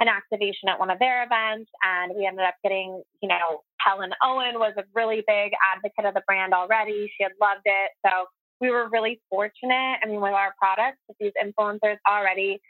an 0.00 0.08
activation 0.08 0.68
at 0.68 0.78
one 0.78 0.90
of 0.90 0.98
their 0.98 1.22
events, 1.24 1.70
and 1.84 2.12
we 2.16 2.26
ended 2.26 2.44
up 2.44 2.54
getting, 2.64 3.02
you 3.20 3.28
know, 3.28 3.60
Helen 3.78 4.10
Owen 4.24 4.58
was 4.58 4.72
a 4.78 4.84
really 4.94 5.22
big 5.26 5.52
advocate 5.74 6.06
of 6.06 6.14
the 6.14 6.22
brand 6.26 6.54
already. 6.54 7.12
She 7.16 7.22
had 7.22 7.32
loved 7.40 7.66
it. 7.66 7.90
So 8.04 8.26
we 8.60 8.70
were 8.70 8.88
really 8.90 9.20
fortunate. 9.30 9.98
I 10.02 10.06
mean, 10.06 10.20
with 10.20 10.32
our 10.32 10.54
products, 10.58 10.98
if 11.08 11.16
these 11.18 11.32
influencers 11.42 11.96
already 12.08 12.60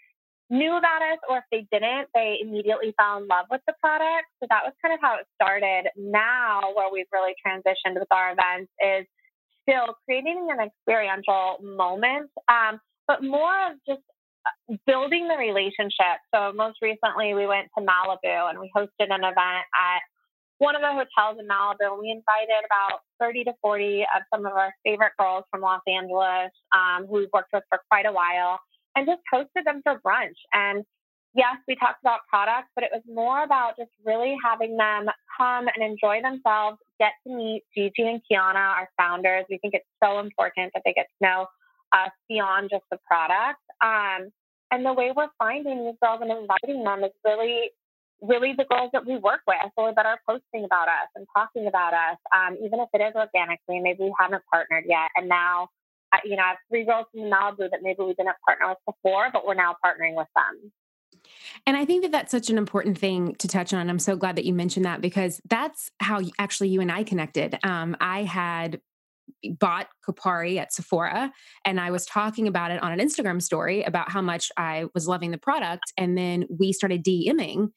knew 0.51 0.77
about 0.77 1.03
us, 1.03 1.19
or 1.29 1.39
if 1.39 1.45
they 1.53 1.67
didn't, 1.71 2.09
they 2.15 2.39
immediately 2.43 2.93
fell 2.97 3.19
in 3.19 3.29
love 3.29 3.47
with 3.51 3.61
the 3.67 3.75
product. 3.81 4.27
So 4.41 4.47
that 4.51 4.63
was 4.65 4.73
kind 4.83 4.93
of 4.93 5.01
how 5.01 5.17
it 5.17 5.27
started. 5.41 5.91
Now, 5.97 6.73
where 6.75 6.89
we've 6.93 7.07
really 7.13 7.35
transitioned 7.47 7.95
with 7.95 8.09
our 8.11 8.33
events 8.33 8.71
is 8.85 9.07
still 9.63 9.95
creating 10.05 10.49
an 10.51 10.67
experiential 10.67 11.59
moment, 11.63 12.31
um, 12.49 12.81
but 13.07 13.23
more 13.23 13.71
of 13.71 13.77
just 13.87 14.03
uh, 14.47 14.77
building 14.87 15.29
the 15.29 15.37
relationship. 15.37 16.19
So 16.35 16.53
most 16.53 16.79
recently, 16.83 17.35
we 17.35 17.47
went 17.47 17.69
to 17.79 17.85
Malibu 17.85 18.51
and 18.51 18.59
we 18.59 18.71
hosted 18.77 19.11
an 19.11 19.23
event 19.23 19.67
at 19.71 20.03
one 20.61 20.77
of 20.77 20.83
the 20.83 20.93
hotels 20.93 21.41
in 21.41 21.49
Malibu. 21.49 21.99
We 22.01 22.11
invited 22.11 22.63
about 22.69 23.01
30 23.19 23.45
to 23.45 23.53
40 23.63 24.07
of 24.15 24.23
some 24.33 24.45
of 24.45 24.53
our 24.53 24.73
favorite 24.85 25.13
girls 25.19 25.45
from 25.51 25.63
Los 25.63 25.81
Angeles 25.89 26.53
um, 26.77 27.07
who 27.07 27.25
we've 27.25 27.33
worked 27.33 27.53
with 27.53 27.65
for 27.69 27.81
quite 27.89 28.05
a 28.05 28.13
while 28.13 28.61
and 28.95 29.09
just 29.09 29.23
hosted 29.33 29.65
them 29.65 29.81
for 29.83 30.01
brunch. 30.05 30.37
And 30.53 30.85
yes, 31.35 31.57
we 31.67 31.77
talked 31.77 32.03
about 32.03 32.21
products, 32.29 32.69
but 32.75 32.85
it 32.85 32.91
was 32.93 33.03
more 33.09 33.43
about 33.43 33.79
just 33.79 33.91
really 34.05 34.37
having 34.45 34.77
them 34.77 35.07
come 35.39 35.67
and 35.75 35.83
enjoy 35.83 36.21
themselves, 36.21 36.77
get 36.99 37.13
to 37.27 37.35
meet 37.35 37.65
Gigi 37.75 38.03
and 38.03 38.21
Kiana, 38.31 38.77
our 38.77 38.89
founders. 38.99 39.47
We 39.49 39.59
think 39.59 39.75
it's 39.75 39.89
so 40.03 40.19
important 40.19 40.73
that 40.75 40.83
they 40.85 40.93
get 40.93 41.07
to 41.09 41.27
know 41.27 41.47
us 41.93 42.11
beyond 42.29 42.69
just 42.71 42.85
the 42.91 42.99
product. 43.07 43.61
Um, 43.81 44.31
and 44.71 44.85
the 44.85 44.93
way 44.93 45.13
we're 45.15 45.33
finding 45.39 45.85
these 45.85 45.97
girls 46.03 46.21
and 46.23 46.31
inviting 46.31 46.85
them 46.85 47.03
is 47.03 47.11
really, 47.25 47.71
really 48.21 48.55
the 48.57 48.65
girls 48.65 48.91
that 48.93 49.07
we 49.07 49.17
work 49.17 49.41
with 49.47 49.73
or 49.77 49.93
that 49.95 50.07
are 50.07 50.19
posting 50.29 50.65
about 50.65 50.89
us 50.89 51.09
and 51.15 51.27
talking 51.37 51.67
about 51.67 51.95
us, 51.95 52.19
um, 52.35 52.57
even 52.63 52.81
if 52.81 52.89
it 52.93 53.01
is 53.01 53.15
organically. 53.15 53.81
Maybe 53.81 54.05
we 54.05 54.13
haven't 54.19 54.43
partnered 54.51 54.85
yet. 54.87 55.09
And 55.17 55.29
now, 55.29 55.69
you 56.25 56.37
know, 56.37 56.43
I 56.43 56.49
have 56.49 56.57
three 56.69 56.85
girls 56.85 57.07
in 57.15 57.31
Malibu 57.31 57.71
that 57.71 57.81
maybe 57.83 58.03
we 58.03 58.15
didn't 58.15 58.37
partner 58.45 58.69
with 58.69 58.79
before, 58.87 59.31
but 59.33 59.47
we're 59.47 59.55
now 59.55 59.77
partnering 59.85 60.15
with 60.17 60.29
them. 60.37 60.73
And 61.67 61.77
I 61.77 61.85
think 61.85 62.03
that 62.03 62.13
that's 62.13 62.31
such 62.31 62.51
an 62.51 62.59
important 62.59 62.99
thing 62.99 63.35
to 63.37 63.49
touch 63.49 63.73
on. 63.73 63.89
I'm 63.91 63.99
so 63.99 64.17
glad 64.17 64.37
that 64.37 64.45
you 64.45 64.55
mentioned 64.55 64.85
that 64.85 65.01
because 65.01 65.41
that's 65.49 65.91
how 66.01 66.21
actually 66.39 66.69
you 66.69 66.81
and 66.81 66.91
I 66.91 67.05
connected. 67.05 67.59
Um, 67.63 67.97
I 68.01 68.23
had 68.23 68.81
bought 69.59 69.89
Kopari 70.07 70.59
at 70.59 70.73
Sephora 70.73 71.33
and 71.65 71.81
I 71.81 71.91
was 71.91 72.05
talking 72.07 72.49
about 72.49 72.71
it 72.71 72.83
on 72.83 72.93
an 72.93 72.99
Instagram 72.99 73.41
story 73.41 73.83
about 73.83 74.11
how 74.11 74.21
much 74.21 74.51
I 74.57 74.87
was 74.95 75.09
loving 75.09 75.31
the 75.31 75.39
product. 75.39 75.93
And 75.97 76.17
then 76.17 76.47
we 76.49 76.73
started 76.73 77.05
DMing 77.05 77.71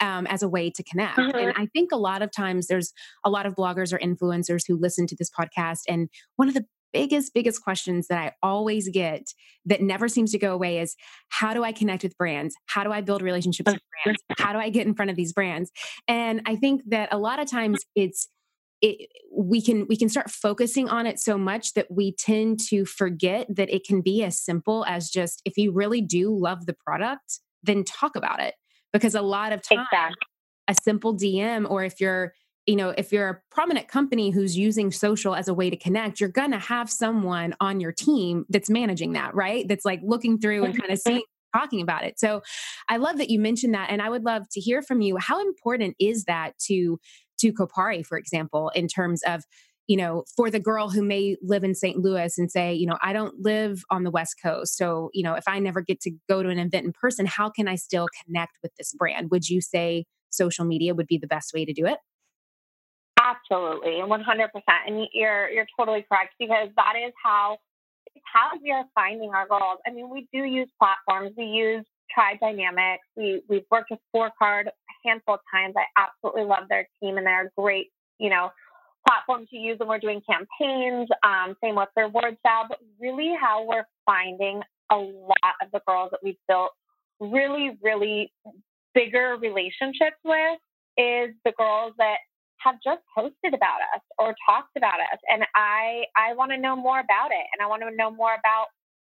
um, 0.00 0.26
as 0.26 0.42
a 0.42 0.48
way 0.48 0.70
to 0.70 0.82
connect. 0.82 1.18
Mm-hmm. 1.18 1.38
And 1.38 1.52
I 1.56 1.66
think 1.66 1.90
a 1.92 1.96
lot 1.96 2.22
of 2.22 2.30
times 2.30 2.66
there's 2.66 2.92
a 3.24 3.30
lot 3.30 3.46
of 3.46 3.54
bloggers 3.54 3.92
or 3.92 3.98
influencers 3.98 4.62
who 4.66 4.76
listen 4.76 5.06
to 5.08 5.16
this 5.16 5.30
podcast. 5.30 5.80
And 5.88 6.08
one 6.36 6.48
of 6.48 6.54
the 6.54 6.66
biggest, 6.92 7.32
biggest 7.34 7.62
questions 7.62 8.08
that 8.08 8.18
I 8.18 8.32
always 8.42 8.88
get 8.88 9.32
that 9.66 9.80
never 9.80 10.08
seems 10.08 10.32
to 10.32 10.38
go 10.38 10.52
away 10.52 10.78
is 10.78 10.96
how 11.28 11.54
do 11.54 11.62
I 11.62 11.72
connect 11.72 12.02
with 12.02 12.16
brands? 12.16 12.54
How 12.66 12.84
do 12.84 12.92
I 12.92 13.00
build 13.00 13.22
relationships 13.22 13.72
with 13.72 13.82
brands? 14.04 14.22
How 14.38 14.52
do 14.52 14.58
I 14.58 14.70
get 14.70 14.86
in 14.86 14.94
front 14.94 15.10
of 15.10 15.16
these 15.16 15.32
brands? 15.32 15.70
And 16.08 16.42
I 16.46 16.56
think 16.56 16.82
that 16.88 17.12
a 17.12 17.18
lot 17.18 17.38
of 17.40 17.50
times 17.50 17.78
it's 17.94 18.28
it, 18.82 19.10
we 19.30 19.60
can 19.60 19.86
we 19.88 19.96
can 19.96 20.08
start 20.08 20.30
focusing 20.30 20.88
on 20.88 21.06
it 21.06 21.18
so 21.18 21.36
much 21.36 21.74
that 21.74 21.86
we 21.90 22.14
tend 22.14 22.58
to 22.70 22.84
forget 22.86 23.46
that 23.54 23.68
it 23.68 23.84
can 23.84 24.00
be 24.00 24.24
as 24.24 24.40
simple 24.40 24.84
as 24.86 25.10
just 25.10 25.42
if 25.44 25.58
you 25.58 25.70
really 25.70 26.00
do 26.00 26.34
love 26.34 26.64
the 26.64 26.72
product 26.72 27.40
then 27.62 27.84
talk 27.84 28.16
about 28.16 28.40
it 28.40 28.54
because 28.92 29.14
a 29.14 29.22
lot 29.22 29.52
of 29.52 29.62
times 29.62 29.86
exactly. 29.92 30.16
a 30.68 30.74
simple 30.82 31.14
dm 31.14 31.68
or 31.70 31.84
if 31.84 32.00
you're 32.00 32.32
you 32.66 32.76
know, 32.76 32.90
if 32.90 33.12
you're 33.12 33.28
a 33.28 33.40
prominent 33.50 33.88
company 33.88 34.30
who's 34.30 34.56
using 34.56 34.92
social 34.92 35.34
as 35.34 35.48
a 35.48 35.54
way 35.54 35.70
to 35.70 35.76
connect, 35.76 36.20
you're 36.20 36.28
going 36.28 36.52
to 36.52 36.58
have 36.58 36.90
someone 36.90 37.54
on 37.58 37.80
your 37.80 37.90
team 37.90 38.44
that's 38.48 38.70
managing 38.70 39.14
that, 39.14 39.34
right? 39.34 39.66
That's 39.66 39.84
like 39.84 40.00
looking 40.04 40.38
through 40.38 40.64
and 40.64 40.78
kind 40.78 40.92
of 40.92 40.98
seeing 40.98 41.22
talking 41.56 41.80
about 41.80 42.04
it. 42.04 42.20
So 42.20 42.42
I 42.88 42.98
love 42.98 43.18
that 43.18 43.30
you 43.30 43.40
mentioned 43.40 43.74
that 43.74 43.90
and 43.90 44.00
I 44.00 44.08
would 44.08 44.24
love 44.24 44.48
to 44.52 44.60
hear 44.60 44.82
from 44.82 45.00
you 45.00 45.16
how 45.16 45.40
important 45.40 45.96
is 45.98 46.24
that 46.24 46.52
to 46.66 47.00
to 47.40 47.52
Kopari 47.52 48.04
for 48.04 48.18
example 48.18 48.70
in 48.74 48.86
terms 48.86 49.22
of 49.22 49.44
you 49.90 49.96
know 49.96 50.22
for 50.36 50.50
the 50.50 50.60
girl 50.60 50.88
who 50.88 51.02
may 51.02 51.36
live 51.42 51.64
in 51.64 51.74
St. 51.74 51.98
Louis 51.98 52.38
and 52.38 52.48
say 52.48 52.72
you 52.72 52.86
know 52.86 52.96
I 53.02 53.12
don't 53.12 53.34
live 53.40 53.82
on 53.90 54.04
the 54.04 54.10
west 54.10 54.36
coast 54.40 54.76
so 54.76 55.10
you 55.12 55.24
know 55.24 55.34
if 55.34 55.44
I 55.48 55.58
never 55.58 55.80
get 55.80 56.00
to 56.02 56.12
go 56.28 56.44
to 56.44 56.48
an 56.48 56.60
event 56.60 56.86
in 56.86 56.92
person 56.92 57.26
how 57.26 57.50
can 57.50 57.66
I 57.66 57.74
still 57.74 58.08
connect 58.24 58.52
with 58.62 58.72
this 58.78 58.94
brand 58.94 59.30
would 59.32 59.48
you 59.48 59.60
say 59.60 60.04
social 60.30 60.64
media 60.64 60.94
would 60.94 61.08
be 61.08 61.18
the 61.18 61.26
best 61.26 61.52
way 61.52 61.64
to 61.64 61.72
do 61.72 61.86
it 61.86 61.98
Absolutely, 63.20 64.00
and 64.00 64.10
100%. 64.10 64.48
And 64.86 65.06
you're 65.12 65.50
you're 65.50 65.66
totally 65.78 66.06
correct 66.10 66.34
because 66.38 66.68
that 66.76 66.94
is 66.96 67.12
how 67.22 67.58
how 68.24 68.50
we 68.62 68.70
are 68.70 68.84
finding 68.94 69.30
our 69.30 69.46
goals. 69.46 69.78
I 69.86 69.90
mean, 69.90 70.08
we 70.08 70.26
do 70.32 70.44
use 70.44 70.68
platforms. 70.78 71.32
We 71.36 71.44
use 71.44 71.84
Tribe 72.14 72.38
Dynamics. 72.40 73.04
We 73.16 73.42
we've 73.48 73.66
worked 73.70 73.90
with 73.90 74.00
Scorecard 74.14 74.68
a 74.68 75.08
handful 75.08 75.34
of 75.34 75.40
times. 75.52 75.74
I 75.76 75.84
absolutely 76.00 76.44
love 76.44 76.64
their 76.70 76.88
team 77.02 77.18
and 77.18 77.26
they're 77.26 77.52
great, 77.58 77.88
you 78.18 78.30
know, 78.30 78.50
platform 79.06 79.46
to 79.50 79.56
use 79.56 79.78
when 79.78 79.88
we're 79.88 79.98
doing 79.98 80.20
campaigns. 80.28 81.08
Um, 81.22 81.56
same 81.62 81.76
with 81.76 81.88
their 81.96 82.08
word 82.08 82.36
but 82.44 82.78
really 83.00 83.34
how 83.40 83.66
we're 83.66 83.86
finding 84.06 84.62
a 84.90 84.96
lot 84.96 85.54
of 85.62 85.70
the 85.72 85.80
girls 85.86 86.10
that 86.10 86.20
we've 86.22 86.36
built 86.48 86.70
really, 87.20 87.76
really 87.82 88.32
bigger 88.94 89.36
relationships 89.40 90.16
with 90.24 90.58
is 90.96 91.34
the 91.44 91.52
girls 91.56 91.92
that 91.98 92.16
have 92.58 92.76
just 92.84 93.00
posted 93.16 93.54
about 93.54 93.80
us 93.94 94.02
or 94.18 94.34
talked 94.44 94.76
about 94.76 95.00
us 95.00 95.18
and 95.32 95.44
i 95.54 96.02
i 96.16 96.34
want 96.34 96.50
to 96.50 96.58
know 96.58 96.76
more 96.76 96.98
about 96.98 97.30
it 97.30 97.46
and 97.54 97.64
i 97.64 97.66
want 97.66 97.80
to 97.80 97.90
know 97.96 98.10
more 98.10 98.34
about 98.34 98.66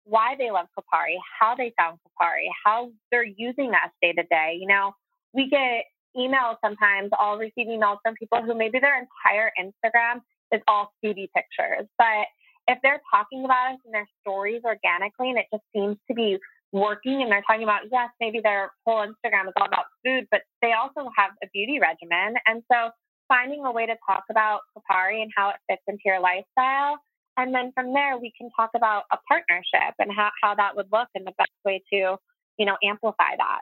why 0.09 0.35
they 0.37 0.51
love 0.51 0.67
Kopari, 0.77 1.15
how 1.39 1.55
they 1.55 1.73
found 1.77 1.99
Kopari, 1.99 2.47
how 2.65 2.91
they're 3.11 3.23
using 3.23 3.71
us 3.71 3.91
day 4.01 4.13
to 4.13 4.23
day. 4.23 4.57
You 4.59 4.67
know, 4.67 4.93
we 5.33 5.49
get 5.49 5.85
emails 6.17 6.57
sometimes, 6.63 7.09
I'll 7.17 7.37
receive 7.37 7.67
emails 7.67 7.97
from 8.03 8.15
people 8.15 8.41
who 8.41 8.55
maybe 8.55 8.79
their 8.79 8.97
entire 8.97 9.51
Instagram 9.59 10.21
is 10.51 10.61
all 10.67 10.93
beauty 11.01 11.29
pictures. 11.35 11.87
But 11.97 12.27
if 12.67 12.77
they're 12.83 13.01
talking 13.13 13.45
about 13.45 13.73
us 13.73 13.79
in 13.85 13.91
their 13.91 14.07
stories 14.21 14.61
organically 14.63 15.29
and 15.29 15.39
it 15.39 15.45
just 15.51 15.63
seems 15.75 15.97
to 16.07 16.13
be 16.13 16.37
working 16.71 17.21
and 17.21 17.31
they're 17.31 17.43
talking 17.47 17.63
about, 17.63 17.81
yes, 17.91 18.09
maybe 18.19 18.39
their 18.43 18.71
whole 18.85 19.05
Instagram 19.05 19.47
is 19.47 19.53
all 19.57 19.65
about 19.65 19.85
food, 20.05 20.27
but 20.29 20.41
they 20.61 20.73
also 20.73 21.09
have 21.17 21.31
a 21.43 21.47
beauty 21.53 21.79
regimen. 21.79 22.35
And 22.45 22.63
so 22.71 22.91
finding 23.27 23.65
a 23.65 23.71
way 23.71 23.85
to 23.85 23.95
talk 24.07 24.23
about 24.29 24.61
Kopari 24.75 25.21
and 25.21 25.31
how 25.35 25.49
it 25.49 25.55
fits 25.69 25.81
into 25.87 26.01
your 26.05 26.19
lifestyle. 26.19 26.97
And 27.37 27.53
then 27.55 27.71
from 27.73 27.93
there, 27.93 28.17
we 28.17 28.33
can 28.37 28.49
talk 28.55 28.71
about 28.75 29.03
a 29.11 29.17
partnership 29.27 29.95
and 29.97 30.11
how, 30.15 30.29
how 30.43 30.55
that 30.55 30.75
would 30.75 30.87
look 30.91 31.07
and 31.15 31.25
the 31.25 31.33
best 31.37 31.51
way 31.63 31.81
to, 31.93 32.17
you 32.57 32.65
know, 32.65 32.77
amplify 32.83 33.35
that. 33.37 33.61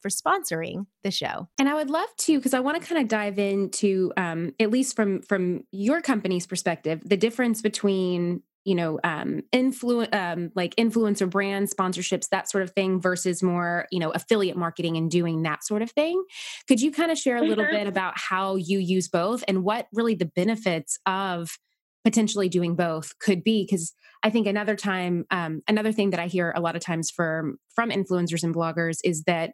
for 0.00 0.08
sponsoring 0.08 0.86
the 1.04 1.10
show. 1.10 1.48
And 1.58 1.68
I 1.68 1.74
would 1.74 1.90
love 1.90 2.08
to, 2.18 2.38
because 2.38 2.54
I 2.54 2.60
want 2.60 2.80
to 2.80 2.86
kind 2.86 3.00
of 3.00 3.08
dive 3.08 3.38
into, 3.38 4.12
um, 4.16 4.54
at 4.58 4.70
least 4.70 4.96
from 4.96 5.22
from 5.22 5.64
your 5.70 6.00
company's 6.00 6.46
perspective, 6.46 7.02
the 7.04 7.16
difference 7.16 7.62
between 7.62 8.42
you 8.64 8.74
know 8.74 9.00
um 9.02 9.42
influence 9.50 10.08
um 10.12 10.50
like 10.54 10.74
influencer 10.76 11.28
brand 11.28 11.68
sponsorships 11.68 12.28
that 12.28 12.48
sort 12.48 12.62
of 12.62 12.70
thing 12.70 13.00
versus 13.00 13.42
more 13.42 13.86
you 13.90 13.98
know 13.98 14.10
affiliate 14.10 14.56
marketing 14.56 14.96
and 14.96 15.10
doing 15.10 15.42
that 15.42 15.64
sort 15.64 15.82
of 15.82 15.90
thing 15.90 16.22
could 16.68 16.80
you 16.80 16.92
kind 16.92 17.10
of 17.10 17.18
share 17.18 17.36
a 17.36 17.42
little 17.42 17.64
mm-hmm. 17.64 17.76
bit 17.76 17.86
about 17.86 18.14
how 18.16 18.54
you 18.54 18.78
use 18.78 19.08
both 19.08 19.42
and 19.48 19.64
what 19.64 19.88
really 19.92 20.14
the 20.14 20.26
benefits 20.26 20.98
of 21.06 21.58
potentially 22.04 22.48
doing 22.48 22.74
both 22.74 23.18
could 23.18 23.42
be 23.44 23.64
because 23.64 23.94
i 24.22 24.30
think 24.30 24.46
another 24.46 24.76
time 24.76 25.24
um, 25.30 25.62
another 25.68 25.92
thing 25.92 26.10
that 26.10 26.20
i 26.20 26.26
hear 26.26 26.52
a 26.56 26.60
lot 26.60 26.76
of 26.76 26.82
times 26.82 27.10
from 27.10 27.58
from 27.74 27.90
influencers 27.90 28.42
and 28.42 28.54
bloggers 28.54 28.98
is 29.04 29.24
that 29.24 29.52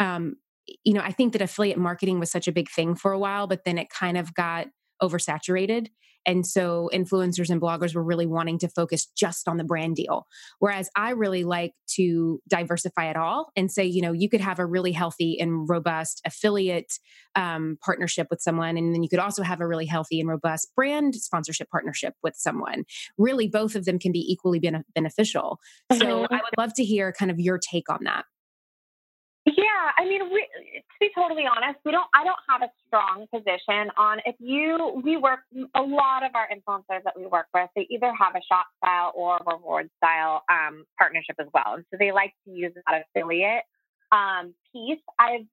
um, 0.00 0.36
you 0.84 0.92
know 0.92 1.00
i 1.00 1.12
think 1.12 1.32
that 1.32 1.42
affiliate 1.42 1.78
marketing 1.78 2.18
was 2.20 2.30
such 2.30 2.48
a 2.48 2.52
big 2.52 2.68
thing 2.70 2.94
for 2.94 3.12
a 3.12 3.18
while 3.18 3.46
but 3.46 3.64
then 3.64 3.78
it 3.78 3.88
kind 3.90 4.16
of 4.16 4.34
got 4.34 4.66
oversaturated 5.02 5.88
and 6.26 6.46
so 6.46 6.90
influencers 6.92 7.50
and 7.50 7.60
bloggers 7.60 7.94
were 7.94 8.02
really 8.02 8.26
wanting 8.26 8.58
to 8.58 8.68
focus 8.68 9.06
just 9.16 9.48
on 9.48 9.56
the 9.56 9.64
brand 9.64 9.96
deal. 9.96 10.26
Whereas 10.58 10.90
I 10.96 11.10
really 11.10 11.44
like 11.44 11.72
to 11.94 12.40
diversify 12.48 13.10
it 13.10 13.16
all 13.16 13.50
and 13.56 13.70
say, 13.70 13.84
you 13.84 14.02
know, 14.02 14.12
you 14.12 14.28
could 14.28 14.40
have 14.40 14.58
a 14.58 14.66
really 14.66 14.92
healthy 14.92 15.38
and 15.38 15.68
robust 15.68 16.20
affiliate 16.24 16.98
um, 17.34 17.78
partnership 17.84 18.26
with 18.30 18.40
someone. 18.40 18.76
And 18.76 18.94
then 18.94 19.02
you 19.02 19.08
could 19.08 19.18
also 19.18 19.42
have 19.42 19.60
a 19.60 19.66
really 19.66 19.86
healthy 19.86 20.20
and 20.20 20.28
robust 20.28 20.68
brand 20.74 21.14
sponsorship 21.14 21.70
partnership 21.70 22.14
with 22.22 22.34
someone. 22.36 22.84
Really, 23.16 23.48
both 23.48 23.76
of 23.76 23.84
them 23.84 23.98
can 23.98 24.12
be 24.12 24.20
equally 24.30 24.60
beneficial. 24.94 25.58
So. 25.92 26.26
I 26.36 26.36
would 26.36 26.58
love 26.58 26.74
to 26.74 26.84
hear 26.84 27.12
kind 27.12 27.30
of 27.30 27.38
your 27.38 27.58
take 27.58 27.88
on 27.88 28.00
that. 28.04 28.24
Yeah, 29.76 29.90
I 29.98 30.08
mean, 30.08 30.32
we, 30.32 30.40
to 30.40 30.96
be 31.00 31.10
totally 31.14 31.44
honest, 31.44 31.78
we 31.84 31.92
don't. 31.92 32.06
I 32.14 32.24
don't 32.24 32.38
have 32.48 32.62
a 32.62 32.70
strong 32.86 33.26
position 33.32 33.90
on 33.96 34.20
if 34.24 34.36
you. 34.38 35.02
We 35.04 35.16
work 35.16 35.40
a 35.74 35.82
lot 35.82 36.24
of 36.24 36.32
our 36.34 36.48
influencers 36.48 37.02
that 37.04 37.14
we 37.16 37.26
work 37.26 37.46
with. 37.52 37.68
They 37.76 37.86
either 37.90 38.12
have 38.18 38.34
a 38.34 38.40
shop 38.48 38.66
style 38.78 39.12
or 39.14 39.38
rewardStyle 39.40 40.40
um, 40.50 40.84
partnership 40.98 41.36
as 41.38 41.48
well, 41.52 41.74
and 41.74 41.84
so 41.90 41.96
they 41.98 42.12
like 42.12 42.32
to 42.46 42.52
use 42.52 42.72
that 42.74 43.04
affiliate 43.04 43.64
um, 44.12 44.54
piece. 44.72 45.02
I've 45.18 45.46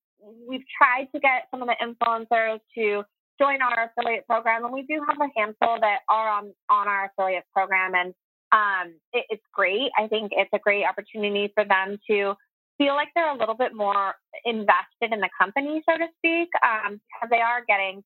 we've 0.47 0.65
tried 0.77 1.07
to 1.13 1.19
get 1.19 1.47
some 1.51 1.61
of 1.61 1.67
the 1.67 1.75
influencers 1.83 2.59
to 2.75 3.03
join 3.41 3.61
our 3.61 3.91
affiliate 3.91 4.25
program, 4.25 4.63
and 4.63 4.73
we 4.73 4.83
do 4.83 5.01
have 5.09 5.17
a 5.19 5.27
handful 5.37 5.79
that 5.81 5.99
are 6.09 6.29
on 6.29 6.53
on 6.69 6.87
our 6.87 7.11
affiliate 7.11 7.45
program, 7.53 7.93
and 7.93 8.13
um, 8.53 8.93
it, 9.11 9.25
it's 9.29 9.43
great. 9.51 9.91
I 9.97 10.07
think 10.07 10.31
it's 10.33 10.51
a 10.53 10.59
great 10.59 10.85
opportunity 10.85 11.51
for 11.53 11.65
them 11.65 11.99
to 12.09 12.35
feel 12.77 12.95
like 12.95 13.09
they're 13.15 13.33
a 13.33 13.37
little 13.37 13.55
bit 13.55 13.75
more 13.75 14.13
invested 14.45 15.11
in 15.11 15.19
the 15.19 15.29
company, 15.39 15.83
so 15.87 15.97
to 15.97 16.07
speak, 16.17 16.49
um, 16.63 16.99
because 17.07 17.29
they 17.29 17.41
are 17.41 17.63
getting, 17.67 18.03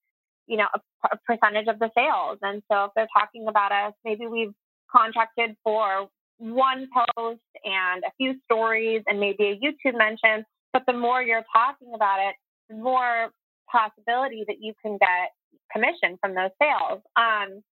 you 0.48 0.58
know, 0.58 0.68
a, 0.74 0.80
a 1.12 1.18
percentage 1.26 1.68
of 1.68 1.80
the 1.80 1.90
sales. 1.96 2.40
And 2.42 2.62
so 2.72 2.86
if 2.86 2.92
they're 2.96 3.08
talking 3.14 3.48
about 3.48 3.72
us, 3.72 3.94
maybe 4.04 4.28
we've 4.28 4.54
contracted 4.92 5.56
for 5.64 6.08
one 6.38 6.88
post 6.94 7.42
and 7.64 8.04
a 8.04 8.12
few 8.18 8.36
stories 8.46 9.04
and 9.08 9.20
maybe 9.20 9.46
a 9.46 9.56
YouTube 9.56 9.98
mention. 9.98 10.46
But 10.74 10.84
the 10.86 10.94
more 10.94 11.22
you're 11.22 11.46
talking 11.52 11.94
about 11.96 12.20
it, 12.20 12.36
the 12.70 12.76
more 12.76 13.30
possibility 13.72 14.44
that 14.48 14.58
you 14.62 14.74
can 14.82 14.98
get 14.98 15.32
commission 15.72 16.18
from 16.22 16.36
those 16.36 16.52
sales. 16.62 17.02
Um, 17.16 17.64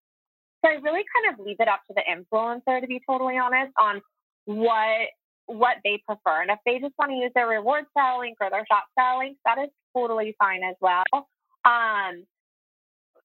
so 0.64 0.70
I 0.70 0.74
really 0.82 1.04
kind 1.14 1.32
of 1.32 1.44
leave 1.44 1.56
it 1.60 1.68
up 1.68 1.80
to 1.88 1.94
the 1.94 2.02
influencer, 2.02 2.80
to 2.80 2.86
be 2.86 3.00
totally 3.06 3.38
honest, 3.38 3.72
on 3.78 4.00
what 4.46 5.08
what 5.46 5.76
they 5.84 6.02
prefer. 6.06 6.42
And 6.42 6.50
if 6.50 6.58
they 6.66 6.78
just 6.78 6.94
want 6.98 7.10
to 7.10 7.16
use 7.16 7.32
their 7.34 7.46
rewardStyle 7.46 8.20
link 8.20 8.38
or 8.40 8.50
their 8.50 8.66
ShopStyle 8.70 9.18
link, 9.18 9.38
that 9.44 9.58
is 9.58 9.70
totally 9.96 10.36
fine 10.38 10.62
as 10.62 10.76
well. 10.80 11.04
Um, 11.64 12.24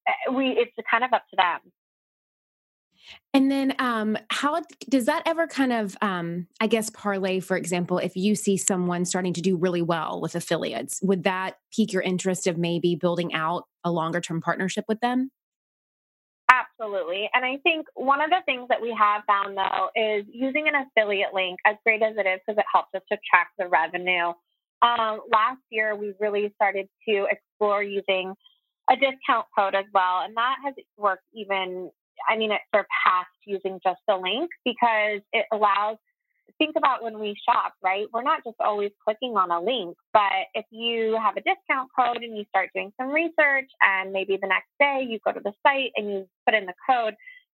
eh, 0.06 0.30
we 0.32 0.48
it's 0.48 0.72
kind 0.90 1.04
of 1.04 1.12
up 1.12 1.24
to 1.30 1.36
them. 1.36 1.72
And 3.34 3.50
then, 3.50 3.74
um, 3.78 4.16
how 4.30 4.60
does 4.88 5.06
that 5.06 5.22
ever 5.26 5.46
kind 5.46 5.72
of, 5.72 5.96
um, 6.00 6.46
I 6.60 6.68
guess, 6.68 6.88
parlay? 6.90 7.40
For 7.40 7.56
example, 7.56 7.98
if 7.98 8.14
you 8.14 8.34
see 8.34 8.56
someone 8.56 9.04
starting 9.04 9.32
to 9.34 9.40
do 9.40 9.56
really 9.56 9.82
well 9.82 10.20
with 10.20 10.34
affiliates, 10.34 11.00
would 11.02 11.24
that 11.24 11.56
pique 11.74 11.92
your 11.92 12.02
interest 12.02 12.46
of 12.46 12.58
maybe 12.58 12.94
building 12.94 13.34
out 13.34 13.64
a 13.84 13.90
longer 13.90 14.20
term 14.20 14.40
partnership 14.40 14.84
with 14.86 15.00
them? 15.00 15.30
Absolutely. 16.62 17.28
And 17.34 17.44
I 17.44 17.56
think 17.62 17.86
one 17.94 18.20
of 18.20 18.30
the 18.30 18.42
things 18.46 18.68
that 18.68 18.80
we 18.80 18.94
have 18.98 19.22
found 19.26 19.56
though 19.56 19.88
is 19.96 20.24
using 20.32 20.68
an 20.68 20.74
affiliate 20.74 21.34
link, 21.34 21.58
as 21.66 21.76
great 21.84 22.02
as 22.02 22.16
it 22.16 22.26
is, 22.26 22.40
because 22.46 22.58
it 22.58 22.64
helps 22.72 22.88
us 22.94 23.02
to 23.10 23.18
track 23.28 23.48
the 23.58 23.68
revenue. 23.68 24.32
Um, 24.82 25.20
last 25.30 25.60
year, 25.70 25.94
we 25.94 26.12
really 26.20 26.52
started 26.56 26.88
to 27.08 27.26
explore 27.30 27.82
using 27.82 28.34
a 28.90 28.96
discount 28.96 29.46
code 29.56 29.74
as 29.74 29.84
well. 29.94 30.22
And 30.24 30.36
that 30.36 30.56
has 30.64 30.74
worked 30.96 31.24
even, 31.32 31.90
I 32.28 32.36
mean, 32.36 32.50
it 32.50 32.60
surpassed 32.74 33.28
using 33.46 33.78
just 33.82 34.00
a 34.08 34.16
link 34.16 34.50
because 34.64 35.20
it 35.32 35.46
allows 35.52 35.98
think 36.62 36.76
about 36.76 37.02
when 37.02 37.18
we 37.18 37.34
shop, 37.48 37.74
right? 37.82 38.06
We're 38.12 38.22
not 38.22 38.44
just 38.44 38.56
always 38.60 38.92
clicking 39.02 39.36
on 39.36 39.50
a 39.50 39.60
link, 39.60 39.96
but 40.12 40.46
if 40.54 40.64
you 40.70 41.18
have 41.20 41.36
a 41.36 41.42
discount 41.42 41.90
code 41.98 42.22
and 42.22 42.36
you 42.36 42.44
start 42.48 42.70
doing 42.72 42.92
some 43.00 43.10
research 43.10 43.68
and 43.82 44.12
maybe 44.12 44.38
the 44.40 44.46
next 44.46 44.70
day 44.78 45.04
you 45.08 45.18
go 45.24 45.32
to 45.32 45.40
the 45.42 45.52
site 45.66 45.90
and 45.96 46.08
you 46.08 46.28
put 46.46 46.54
in 46.54 46.66
the 46.66 46.74
code, 46.88 47.14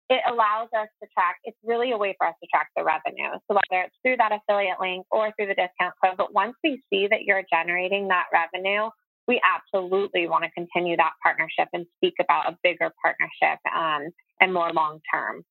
it 0.08 0.20
allows 0.28 0.68
us 0.72 0.88
to 1.02 1.08
track, 1.12 1.36
it's 1.44 1.56
really 1.62 1.92
a 1.92 1.98
way 1.98 2.14
for 2.16 2.26
us 2.26 2.34
to 2.42 2.48
track 2.48 2.68
the 2.76 2.84
revenue. 2.84 3.28
So 3.46 3.56
whether 3.60 3.84
it's 3.84 3.96
through 4.02 4.16
that 4.16 4.32
affiliate 4.32 4.80
link 4.80 5.04
or 5.10 5.32
through 5.36 5.48
the 5.48 5.54
discount 5.54 5.94
code, 6.02 6.16
but 6.16 6.32
once 6.32 6.54
we 6.64 6.80
see 6.88 7.06
that 7.08 7.24
you're 7.24 7.44
generating 7.52 8.08
that 8.08 8.26
revenue, 8.32 8.88
we 9.28 9.40
absolutely 9.44 10.28
want 10.28 10.44
to 10.44 10.50
continue 10.50 10.96
that 10.96 11.12
partnership 11.22 11.68
and 11.72 11.86
speak 11.96 12.14
about 12.20 12.52
a 12.52 12.56
bigger 12.62 12.92
partnership 13.02 13.60
um, 13.74 14.08
and 14.40 14.52
more 14.52 14.72
long 14.72 15.00
term. 15.12 15.44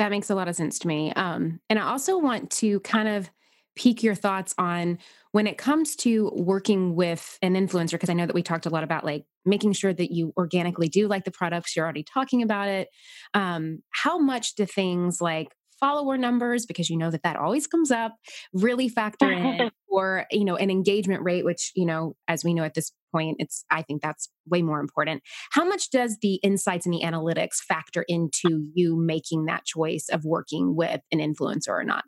That 0.00 0.10
makes 0.10 0.30
a 0.30 0.34
lot 0.34 0.48
of 0.48 0.56
sense 0.56 0.78
to 0.78 0.88
me. 0.88 1.12
Um, 1.12 1.60
and 1.68 1.78
I 1.78 1.82
also 1.82 2.16
want 2.16 2.50
to 2.52 2.80
kind 2.80 3.06
of 3.06 3.30
pique 3.76 4.02
your 4.02 4.14
thoughts 4.14 4.54
on 4.56 4.98
when 5.32 5.46
it 5.46 5.58
comes 5.58 5.94
to 5.96 6.32
working 6.34 6.96
with 6.96 7.38
an 7.42 7.52
influencer, 7.52 7.92
because 7.92 8.08
I 8.08 8.14
know 8.14 8.24
that 8.24 8.34
we 8.34 8.42
talked 8.42 8.64
a 8.64 8.70
lot 8.70 8.82
about 8.82 9.04
like 9.04 9.24
making 9.44 9.74
sure 9.74 9.92
that 9.92 10.10
you 10.10 10.32
organically 10.38 10.88
do 10.88 11.06
like 11.06 11.24
the 11.24 11.30
products, 11.30 11.76
you're 11.76 11.84
already 11.84 12.02
talking 12.02 12.42
about 12.42 12.68
it. 12.68 12.88
Um, 13.34 13.82
how 13.90 14.18
much 14.18 14.54
do 14.54 14.64
things 14.64 15.20
like 15.20 15.48
follower 15.78 16.16
numbers 16.16 16.64
because 16.64 16.88
you 16.88 16.96
know 16.96 17.10
that 17.10 17.22
that 17.22 17.36
always 17.36 17.66
comes 17.66 17.90
up 17.90 18.14
really 18.54 18.88
factor 18.88 19.30
in 19.30 19.70
or 19.88 20.26
you 20.30 20.44
know 20.44 20.56
an 20.56 20.70
engagement 20.70 21.22
rate 21.22 21.42
which 21.42 21.72
you 21.74 21.86
know 21.86 22.14
as 22.28 22.44
we 22.44 22.52
know 22.52 22.62
at 22.62 22.74
this 22.74 22.92
point 23.12 23.36
it's 23.38 23.64
i 23.70 23.82
think 23.82 24.02
that's 24.02 24.28
way 24.46 24.62
more 24.62 24.80
important 24.80 25.22
how 25.52 25.64
much 25.64 25.90
does 25.90 26.18
the 26.22 26.34
insights 26.36 26.86
and 26.86 26.94
the 26.94 27.02
analytics 27.04 27.56
factor 27.66 28.04
into 28.08 28.66
you 28.74 28.96
making 28.96 29.46
that 29.46 29.64
choice 29.64 30.06
of 30.10 30.24
working 30.24 30.74
with 30.76 31.00
an 31.12 31.18
influencer 31.18 31.68
or 31.70 31.84
not 31.84 32.04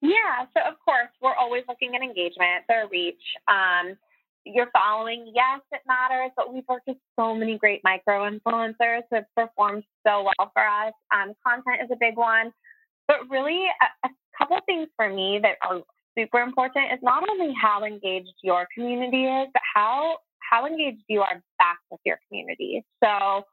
yeah 0.00 0.44
so 0.56 0.62
of 0.68 0.74
course 0.84 1.08
we're 1.20 1.34
always 1.34 1.62
looking 1.68 1.94
at 1.94 2.02
engagement 2.02 2.64
their 2.68 2.88
reach 2.88 3.22
um, 3.48 3.96
your 4.44 4.68
following, 4.72 5.32
yes, 5.34 5.60
it 5.72 5.80
matters, 5.86 6.30
but 6.36 6.52
we've 6.52 6.64
worked 6.68 6.86
with 6.86 6.98
so 7.18 7.34
many 7.34 7.58
great 7.58 7.80
micro 7.82 8.28
influencers 8.28 9.02
who 9.10 9.16
have 9.16 9.24
performed 9.34 9.84
so 10.06 10.22
well 10.22 10.50
for 10.52 10.62
us. 10.62 10.92
Um, 11.14 11.32
content 11.46 11.82
is 11.82 11.90
a 11.90 11.96
big 11.98 12.16
one, 12.16 12.52
but 13.08 13.16
really 13.30 13.64
a, 13.64 14.06
a 14.06 14.10
couple 14.36 14.58
things 14.66 14.88
for 14.96 15.08
me 15.08 15.40
that 15.42 15.56
are 15.66 15.82
super 16.16 16.40
important 16.40 16.92
is 16.92 16.98
not 17.02 17.28
only 17.28 17.54
how 17.60 17.84
engaged 17.84 18.34
your 18.42 18.66
community 18.74 19.24
is, 19.24 19.48
but 19.52 19.62
how 19.74 20.18
how 20.50 20.66
engaged 20.66 21.02
you 21.08 21.20
are 21.22 21.42
back 21.58 21.78
with 21.90 22.00
your 22.04 22.18
community. 22.28 22.84
So 23.02 23.44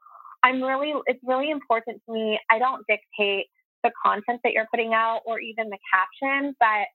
I'm 0.42 0.62
really 0.62 0.94
it's 1.06 1.20
really 1.24 1.50
important 1.50 2.02
to 2.06 2.12
me. 2.12 2.38
I 2.50 2.58
don't 2.58 2.84
dictate 2.86 3.46
the 3.82 3.90
content 4.04 4.40
that 4.44 4.52
you're 4.52 4.68
putting 4.70 4.94
out 4.94 5.22
or 5.24 5.40
even 5.40 5.68
the 5.70 5.78
caption, 5.92 6.54
but 6.60 6.86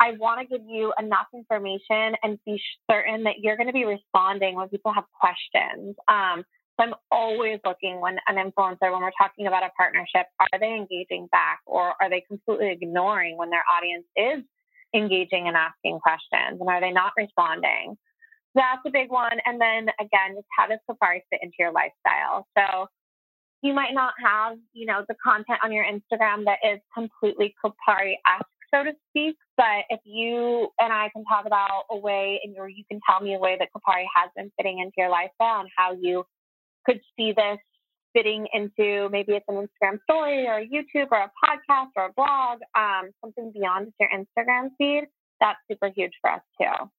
I 0.00 0.12
want 0.12 0.40
to 0.40 0.58
give 0.58 0.66
you 0.66 0.92
enough 0.98 1.26
information 1.32 2.16
and 2.22 2.38
be 2.44 2.60
certain 2.90 3.24
that 3.24 3.38
you're 3.40 3.56
going 3.56 3.68
to 3.68 3.72
be 3.72 3.84
responding 3.84 4.56
when 4.56 4.68
people 4.68 4.92
have 4.92 5.04
questions. 5.18 5.94
Um, 6.08 6.44
so 6.76 6.86
I'm 6.86 6.94
always 7.12 7.60
looking 7.64 8.00
when 8.00 8.18
an 8.26 8.36
influencer, 8.36 8.90
when 8.92 9.00
we're 9.00 9.12
talking 9.16 9.46
about 9.46 9.62
a 9.62 9.70
partnership, 9.76 10.26
are 10.40 10.58
they 10.58 10.74
engaging 10.74 11.28
back 11.30 11.60
or 11.66 11.94
are 12.00 12.10
they 12.10 12.24
completely 12.26 12.72
ignoring 12.72 13.36
when 13.36 13.50
their 13.50 13.62
audience 13.76 14.04
is 14.16 14.44
engaging 14.94 15.48
and 15.48 15.56
asking 15.56 16.00
questions? 16.00 16.60
And 16.60 16.68
are 16.68 16.80
they 16.80 16.92
not 16.92 17.12
responding? 17.16 17.96
That's 18.54 18.82
a 18.86 18.90
big 18.90 19.10
one. 19.10 19.38
And 19.44 19.60
then 19.60 19.88
again, 20.00 20.36
just 20.36 20.46
how 20.56 20.68
does 20.68 20.78
Kopari 20.88 21.20
fit 21.30 21.40
into 21.42 21.56
your 21.58 21.72
lifestyle? 21.72 22.46
So 22.56 22.86
you 23.62 23.74
might 23.74 23.94
not 23.94 24.14
have, 24.22 24.58
you 24.72 24.86
know, 24.86 25.04
the 25.08 25.16
content 25.22 25.58
on 25.64 25.72
your 25.72 25.84
Instagram 25.84 26.44
that 26.44 26.58
is 26.64 26.80
completely 26.94 27.54
Kopari-esque 27.64 28.46
so 28.74 28.82
to 28.82 28.92
speak. 29.10 29.36
But 29.56 29.86
if 29.88 30.00
you 30.04 30.68
and 30.80 30.92
I 30.92 31.08
can 31.14 31.24
talk 31.24 31.46
about 31.46 31.84
a 31.90 31.96
way, 31.96 32.40
and 32.42 32.54
you 32.54 32.84
can 32.90 33.00
tell 33.08 33.20
me 33.20 33.34
a 33.34 33.38
way 33.38 33.56
that 33.58 33.68
Kopari 33.74 34.04
has 34.14 34.30
been 34.36 34.50
fitting 34.56 34.80
into 34.80 34.94
your 34.98 35.10
lifestyle 35.10 35.60
and 35.60 35.68
how 35.76 35.92
you 35.92 36.24
could 36.84 37.00
see 37.16 37.32
this 37.32 37.58
fitting 38.14 38.46
into 38.54 39.08
maybe 39.10 39.32
it's 39.32 39.44
an 39.48 39.56
Instagram 39.56 39.98
story 40.08 40.46
or 40.46 40.58
a 40.58 40.66
YouTube 40.66 41.08
or 41.10 41.18
a 41.18 41.32
podcast 41.44 41.90
or 41.96 42.06
a 42.06 42.12
blog, 42.14 42.60
um, 42.74 43.10
something 43.20 43.52
beyond 43.52 43.92
your 44.00 44.08
Instagram 44.08 44.70
feed, 44.78 45.04
that's 45.40 45.58
super 45.70 45.90
huge 45.94 46.12
for 46.20 46.30
us 46.30 46.40
too. 46.60 46.90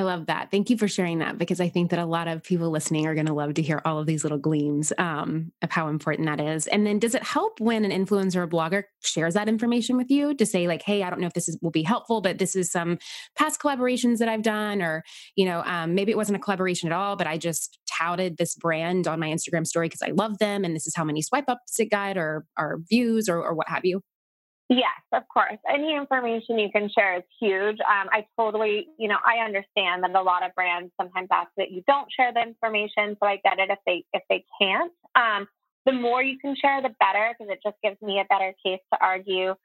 I 0.00 0.02
love 0.02 0.26
that. 0.26 0.50
Thank 0.50 0.70
you 0.70 0.78
for 0.78 0.88
sharing 0.88 1.18
that 1.18 1.36
because 1.36 1.60
I 1.60 1.68
think 1.68 1.90
that 1.90 1.98
a 1.98 2.06
lot 2.06 2.26
of 2.26 2.42
people 2.42 2.70
listening 2.70 3.06
are 3.06 3.12
going 3.14 3.26
to 3.26 3.34
love 3.34 3.52
to 3.54 3.62
hear 3.62 3.82
all 3.84 3.98
of 3.98 4.06
these 4.06 4.24
little 4.24 4.38
gleams 4.38 4.94
um, 4.96 5.52
of 5.60 5.70
how 5.70 5.88
important 5.88 6.26
that 6.26 6.40
is. 6.40 6.66
And 6.68 6.86
then, 6.86 6.98
does 6.98 7.14
it 7.14 7.22
help 7.22 7.60
when 7.60 7.84
an 7.84 7.90
influencer 7.90 8.36
or 8.36 8.48
blogger 8.48 8.84
shares 9.04 9.34
that 9.34 9.46
information 9.46 9.98
with 9.98 10.10
you 10.10 10.34
to 10.36 10.46
say, 10.46 10.66
like, 10.66 10.80
"Hey, 10.80 11.02
I 11.02 11.10
don't 11.10 11.20
know 11.20 11.26
if 11.26 11.34
this 11.34 11.50
is, 11.50 11.58
will 11.60 11.70
be 11.70 11.82
helpful, 11.82 12.22
but 12.22 12.38
this 12.38 12.56
is 12.56 12.72
some 12.72 12.96
past 13.36 13.60
collaborations 13.60 14.20
that 14.20 14.28
I've 14.30 14.40
done," 14.40 14.80
or 14.80 15.04
you 15.36 15.44
know, 15.44 15.62
um, 15.66 15.94
maybe 15.94 16.12
it 16.12 16.16
wasn't 16.16 16.36
a 16.36 16.40
collaboration 16.40 16.90
at 16.90 16.96
all, 16.96 17.16
but 17.16 17.26
I 17.26 17.36
just 17.36 17.78
touted 17.86 18.38
this 18.38 18.54
brand 18.54 19.06
on 19.06 19.20
my 19.20 19.28
Instagram 19.28 19.66
story 19.66 19.88
because 19.88 20.02
I 20.02 20.12
love 20.12 20.38
them, 20.38 20.64
and 20.64 20.74
this 20.74 20.86
is 20.86 20.94
how 20.96 21.04
many 21.04 21.20
swipe 21.20 21.44
ups 21.48 21.78
it 21.78 21.90
got, 21.90 22.16
or 22.16 22.46
or 22.58 22.78
views, 22.88 23.28
or, 23.28 23.44
or 23.44 23.54
what 23.54 23.68
have 23.68 23.84
you. 23.84 24.00
Yes, 24.70 25.02
of 25.12 25.24
course. 25.26 25.58
Any 25.68 25.96
information 25.96 26.56
you 26.60 26.70
can 26.70 26.88
share 26.88 27.16
is 27.16 27.24
huge. 27.40 27.78
Um, 27.80 28.08
I 28.12 28.24
totally, 28.38 28.86
you 28.98 29.08
know, 29.08 29.18
I 29.26 29.44
understand 29.44 30.04
that 30.04 30.14
a 30.14 30.22
lot 30.22 30.46
of 30.46 30.54
brands 30.54 30.92
sometimes 30.98 31.26
ask 31.32 31.50
that 31.56 31.72
you 31.72 31.82
don't 31.88 32.06
share 32.16 32.32
the 32.32 32.40
information, 32.40 33.16
so 33.20 33.26
I 33.26 33.38
get 33.42 33.58
it 33.58 33.68
if 33.68 33.80
they 33.84 34.04
if 34.12 34.22
they 34.30 34.44
can't. 34.62 34.92
Um, 35.16 35.48
the 35.86 35.92
more 35.92 36.22
you 36.22 36.38
can 36.38 36.54
share, 36.54 36.80
the 36.82 36.94
better, 37.00 37.34
because 37.36 37.52
it 37.52 37.58
just 37.64 37.76
gives 37.82 38.00
me 38.00 38.20
a 38.20 38.24
better 38.32 38.54
case 38.64 38.78
to 38.94 38.98
argue 39.00 39.56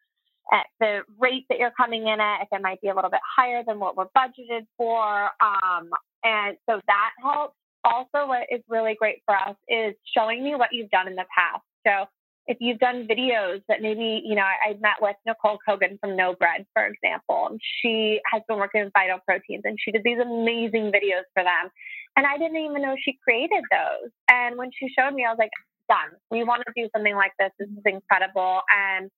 at 0.51 0.65
the 0.79 1.01
rate 1.19 1.45
that 1.49 1.59
you're 1.59 1.73
coming 1.77 2.07
in 2.07 2.19
at, 2.19 2.41
if 2.41 2.47
it 2.51 2.61
might 2.63 2.81
be 2.81 2.87
a 2.87 2.95
little 2.95 3.11
bit 3.11 3.21
higher 3.37 3.63
than 3.65 3.79
what 3.79 3.95
we're 3.95 4.09
budgeted 4.17 4.65
for. 4.75 5.29
Um, 5.39 5.91
and 6.23 6.57
so 6.67 6.81
that 6.87 7.11
helps. 7.21 7.55
Also, 7.83 8.27
what 8.27 8.47
is 8.49 8.61
really 8.67 8.95
great 8.97 9.21
for 9.27 9.35
us 9.35 9.55
is 9.67 9.93
showing 10.17 10.43
me 10.43 10.55
what 10.55 10.69
you've 10.71 10.89
done 10.89 11.07
in 11.07 11.15
the 11.15 11.25
past. 11.37 11.61
So 11.85 12.09
if 12.47 12.57
you've 12.59 12.79
done 12.79 13.07
videos 13.07 13.61
that 13.67 13.81
maybe, 13.81 14.21
you 14.23 14.35
know, 14.35 14.43
I, 14.43 14.69
I 14.69 14.73
met 14.79 15.01
with 15.01 15.15
Nicole 15.25 15.57
Cogan 15.67 15.97
from 15.99 16.15
No 16.15 16.35
Bread, 16.35 16.65
for 16.73 16.85
example. 16.85 17.57
She 17.81 18.19
has 18.31 18.43
been 18.47 18.57
working 18.57 18.83
with 18.83 18.93
Vital 18.93 19.19
Proteins 19.25 19.63
and 19.65 19.77
she 19.83 19.91
did 19.91 20.03
these 20.03 20.19
amazing 20.19 20.91
videos 20.91 21.25
for 21.33 21.43
them. 21.43 21.69
And 22.15 22.25
I 22.25 22.37
didn't 22.37 22.57
even 22.57 22.81
know 22.81 22.95
she 23.03 23.17
created 23.23 23.63
those. 23.71 24.11
And 24.29 24.57
when 24.57 24.69
she 24.77 24.87
showed 24.97 25.13
me, 25.13 25.25
I 25.25 25.31
was 25.31 25.37
like, 25.39 25.49
done. 25.87 26.17
We 26.31 26.43
want 26.43 26.63
to 26.65 26.73
do 26.75 26.89
something 26.95 27.15
like 27.15 27.31
this. 27.39 27.51
This 27.59 27.69
is 27.69 27.83
incredible. 27.85 28.61
And 28.75 29.09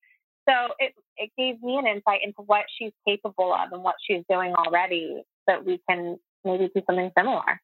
so 0.47 0.73
it, 0.79 0.93
it 1.17 1.31
gave 1.37 1.61
me 1.61 1.77
an 1.77 1.87
insight 1.87 2.19
into 2.23 2.41
what 2.45 2.65
she's 2.77 2.91
capable 3.07 3.53
of 3.53 3.71
and 3.71 3.83
what 3.83 3.95
she's 4.05 4.23
doing 4.29 4.53
already 4.53 5.23
that 5.47 5.65
we 5.65 5.79
can 5.89 6.17
maybe 6.43 6.69
do 6.73 6.81
something 6.85 7.11
similar. 7.17 7.61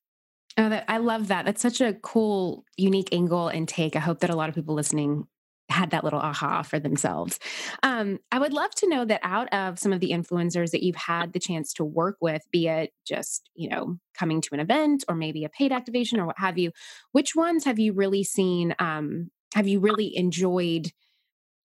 Oh, 0.58 0.69
that, 0.69 0.86
I 0.88 0.97
love 0.97 1.30
that. 1.30 1.45
That's 1.45 1.62
such 1.62 1.82
a 1.82 1.93
cool, 1.93 2.63
unique 2.78 3.10
angle 3.12 3.47
and 3.47 3.67
take. 3.67 3.95
I 3.95 3.99
hope 3.99 4.19
that 4.19 4.30
a 4.30 4.36
lot 4.36 4.49
of 4.49 4.56
people 4.56 4.76
listening 4.76 5.28
had 5.73 5.91
that 5.91 6.03
little 6.03 6.19
aha 6.19 6.62
for 6.62 6.79
themselves. 6.79 7.39
Um, 7.83 8.19
I 8.31 8.39
would 8.39 8.53
love 8.53 8.73
to 8.75 8.88
know 8.88 9.05
that 9.05 9.19
out 9.23 9.51
of 9.53 9.79
some 9.79 9.91
of 9.91 9.99
the 9.99 10.12
influencers 10.12 10.71
that 10.71 10.83
you've 10.83 10.95
had 10.95 11.33
the 11.33 11.39
chance 11.39 11.73
to 11.73 11.83
work 11.83 12.17
with, 12.21 12.43
be 12.51 12.67
it 12.67 12.91
just, 13.05 13.49
you 13.55 13.69
know, 13.69 13.97
coming 14.17 14.41
to 14.41 14.49
an 14.53 14.59
event 14.59 15.03
or 15.09 15.15
maybe 15.15 15.43
a 15.43 15.49
paid 15.49 15.71
activation 15.71 16.19
or 16.19 16.25
what 16.25 16.39
have 16.39 16.57
you, 16.57 16.71
which 17.12 17.36
ones 17.36 17.65
have 17.65 17.79
you 17.79 17.93
really 17.93 18.23
seen, 18.23 18.75
um, 18.79 19.29
have 19.53 19.67
you 19.67 19.79
really 19.79 20.15
enjoyed? 20.15 20.91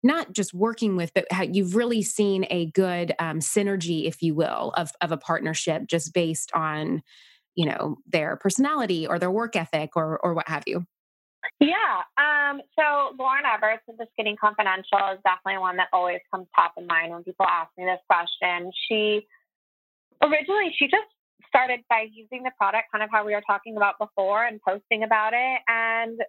Not 0.03 0.31
just 0.31 0.53
working 0.53 0.95
with, 0.95 1.11
but 1.13 1.25
you've 1.55 1.75
really 1.75 2.03
seen 2.03 2.45
a 2.49 2.71
good 2.71 3.13
um, 3.19 3.39
synergy, 3.39 4.07
if 4.07 4.21
you 4.21 4.35
will, 4.35 4.71
of 4.77 4.91
of 5.01 5.11
a 5.11 5.17
partnership 5.17 5.87
just 5.87 6.13
based 6.13 6.51
on, 6.53 7.01
you 7.55 7.65
know, 7.65 7.97
their 8.05 8.37
personality 8.37 9.07
or 9.07 9.17
their 9.19 9.31
work 9.31 9.55
ethic 9.55 9.91
or 9.95 10.19
or 10.23 10.33
what 10.35 10.47
have 10.47 10.63
you. 10.67 10.85
Yeah. 11.60 12.03
Um, 12.17 12.62
so 12.77 13.15
Lauryn 13.17 13.45
Evarts 13.45 13.88
of 13.89 13.97
The 13.97 14.07
Skinny 14.13 14.36
Confidential 14.36 14.99
is 15.13 15.19
definitely 15.23 15.60
one 15.60 15.77
that 15.77 15.88
always 15.93 16.19
comes 16.31 16.47
top 16.55 16.73
of 16.77 16.86
mind 16.88 17.12
when 17.12 17.23
people 17.23 17.45
ask 17.45 17.71
me 17.77 17.86
this 17.86 17.99
question. 18.10 18.71
She 18.88 19.27
originally 20.21 20.73
she 20.77 20.86
just 20.86 21.07
started 21.47 21.79
by 21.89 22.07
using 22.12 22.43
the 22.43 22.51
product 22.57 22.91
kind 22.91 23.03
of 23.03 23.10
how 23.12 23.25
we 23.25 23.33
were 23.33 23.43
talking 23.45 23.77
about 23.77 23.95
before 23.99 24.45
and 24.45 24.60
posting 24.62 25.03
about 25.03 25.33
it 25.33 25.62
and 25.67 26.19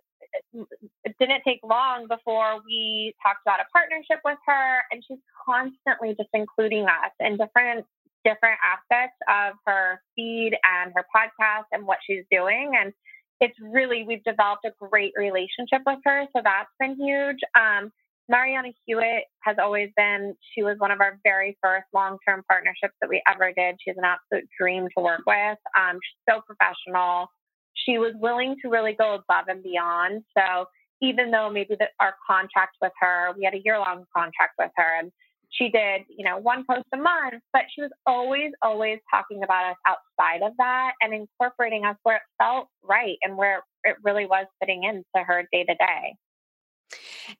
it 1.04 1.14
didn't 1.18 1.42
take 1.44 1.60
long 1.64 2.06
before 2.06 2.60
we 2.64 3.14
talked 3.22 3.40
about 3.44 3.60
a 3.60 3.64
partnership 3.72 4.20
with 4.24 4.38
her 4.46 4.84
and 4.90 5.02
she's 5.06 5.18
constantly 5.44 6.14
just 6.16 6.30
including 6.34 6.84
us 6.84 7.12
in 7.20 7.36
different 7.36 7.84
different 8.24 8.58
aspects 8.62 9.16
of 9.28 9.54
her 9.66 10.00
feed 10.14 10.52
and 10.64 10.92
her 10.94 11.04
podcast 11.14 11.66
and 11.72 11.86
what 11.86 11.98
she's 12.06 12.24
doing 12.30 12.72
and 12.78 12.92
it's 13.40 13.58
really 13.60 14.04
we've 14.06 14.24
developed 14.24 14.64
a 14.64 14.72
great 14.78 15.12
relationship 15.16 15.82
with 15.86 15.98
her, 16.04 16.26
so 16.34 16.42
that's 16.42 16.70
been 16.80 16.96
huge. 16.96 17.38
Um, 17.54 17.92
Marianna 18.28 18.72
Hewitt 18.84 19.24
has 19.40 19.56
always 19.58 19.88
been, 19.96 20.34
she 20.54 20.62
was 20.62 20.76
one 20.78 20.90
of 20.90 21.00
our 21.00 21.18
very 21.24 21.56
first 21.62 21.86
long 21.94 22.18
term 22.28 22.42
partnerships 22.48 22.94
that 23.00 23.08
we 23.08 23.22
ever 23.26 23.52
did. 23.56 23.76
She's 23.82 23.96
an 23.96 24.04
absolute 24.04 24.48
dream 24.58 24.86
to 24.96 25.02
work 25.02 25.22
with. 25.26 25.58
Um, 25.78 25.98
she's 26.02 26.34
so 26.34 26.42
professional. 26.42 27.28
She 27.74 27.96
was 27.98 28.12
willing 28.16 28.56
to 28.62 28.68
really 28.68 28.92
go 28.92 29.14
above 29.14 29.46
and 29.48 29.62
beyond. 29.62 30.24
So 30.36 30.66
even 31.00 31.30
though 31.30 31.48
maybe 31.48 31.76
the, 31.78 31.86
our 32.00 32.14
contract 32.28 32.76
with 32.82 32.92
her, 33.00 33.32
we 33.36 33.44
had 33.44 33.54
a 33.54 33.62
year 33.64 33.78
long 33.78 34.04
contract 34.14 34.54
with 34.58 34.72
her, 34.76 34.98
and 34.98 35.10
she 35.58 35.68
did, 35.70 36.02
you 36.08 36.24
know, 36.24 36.38
one 36.38 36.64
post 36.70 36.86
a 36.94 36.96
month, 36.96 37.42
but 37.52 37.62
she 37.74 37.82
was 37.82 37.90
always, 38.06 38.52
always 38.62 38.98
talking 39.12 39.42
about 39.42 39.72
us 39.72 39.76
outside 39.86 40.42
of 40.42 40.52
that 40.58 40.92
and 41.02 41.12
incorporating 41.12 41.84
us 41.84 41.96
where 42.04 42.16
it 42.16 42.22
felt 42.40 42.68
right 42.82 43.16
and 43.22 43.36
where 43.36 43.62
it 43.84 43.96
really 44.04 44.26
was 44.26 44.46
fitting 44.60 44.84
into 44.84 45.24
her 45.26 45.48
day 45.52 45.64
to 45.64 45.74
day. 45.74 46.14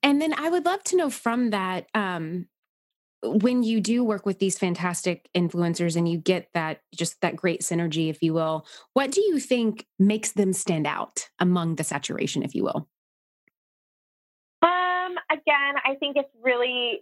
And 0.03 0.21
then 0.21 0.35
I 0.35 0.51
would 0.51 0.65
love 0.65 0.83
to 0.85 0.97
know 0.97 1.11
from 1.11 1.51
that, 1.51 1.87
um, 1.95 2.49
when 3.23 3.65
you 3.65 3.81
do 3.81 4.05
work 4.05 4.25
with 4.25 4.39
these 4.39 4.59
fantastic 4.59 5.29
influencers 5.37 5.97
and 5.97 6.09
you 6.09 6.19
get 6.19 6.49
that 6.55 6.83
just 6.95 7.21
that 7.21 7.35
great 7.35 7.63
synergy, 7.63 8.11
if 8.11 8.23
you 8.23 8.33
will, 8.33 8.65
what 8.93 9.11
do 9.11 9.21
you 9.21 9.41
think 9.41 9.87
makes 9.99 10.33
them 10.33 10.53
stand 10.53 10.87
out 10.87 11.29
among 11.41 11.75
the 11.75 11.85
saturation, 11.85 12.45
if 12.45 12.55
you 12.55 12.63
will? 12.63 12.89
Um, 14.63 15.17
again, 15.33 15.75
I 15.85 15.97
think 15.99 16.17
it's 16.17 16.31
really 16.43 17.01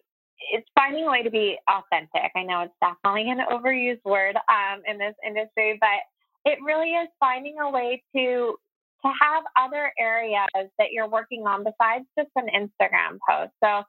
it's 0.53 0.69
finding 0.75 1.07
a 1.07 1.11
way 1.11 1.23
to 1.23 1.31
be 1.31 1.59
authentic. 1.69 2.31
I 2.37 2.43
know 2.43 2.63
it's 2.63 2.75
definitely 2.81 3.31
an 3.31 3.41
overused 3.51 4.05
word 4.05 4.37
um, 4.37 4.83
in 4.87 4.99
this 4.99 5.15
industry, 5.27 5.79
but 5.81 6.51
it 6.51 6.59
really 6.65 6.91
is 6.91 7.09
finding 7.21 7.57
a 7.61 7.71
way 7.71 8.03
to 8.15 8.57
to 9.05 9.13
have 9.21 9.45
other 9.59 9.93
areas 9.99 10.49
that 10.79 10.89
you're 10.91 11.09
working 11.09 11.47
on 11.47 11.65
besides 11.65 12.05
just 12.19 12.31
an 12.37 12.47
Instagram 12.49 13.19
post. 13.29 13.53
So, 13.63 13.83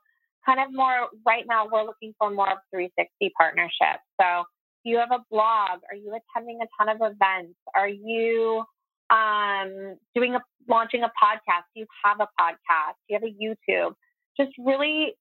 kind 0.44 0.60
of 0.60 0.72
more 0.72 1.08
right 1.26 1.44
now, 1.48 1.66
we're 1.70 1.84
looking 1.84 2.14
for 2.18 2.30
more 2.30 2.50
of 2.52 2.58
360 2.70 3.32
partnerships. 3.36 4.04
So, 4.20 4.44
you 4.84 4.98
have 4.98 5.10
a 5.10 5.24
blog? 5.30 5.80
Are 5.90 5.96
you 5.96 6.12
attending 6.14 6.60
a 6.62 6.66
ton 6.78 6.94
of 6.94 7.00
events? 7.00 7.58
Are 7.74 7.88
you 7.88 8.64
um, 9.10 9.96
doing 10.14 10.34
a 10.34 10.40
launching 10.68 11.02
a 11.02 11.08
podcast? 11.08 11.64
Do 11.74 11.80
you 11.80 11.86
have 12.04 12.20
a 12.20 12.28
podcast? 12.40 12.94
Do 13.08 13.14
you 13.14 13.18
have 13.20 13.24
a 13.24 13.34
YouTube? 13.34 13.94
Just 14.38 14.52
really 14.58 15.14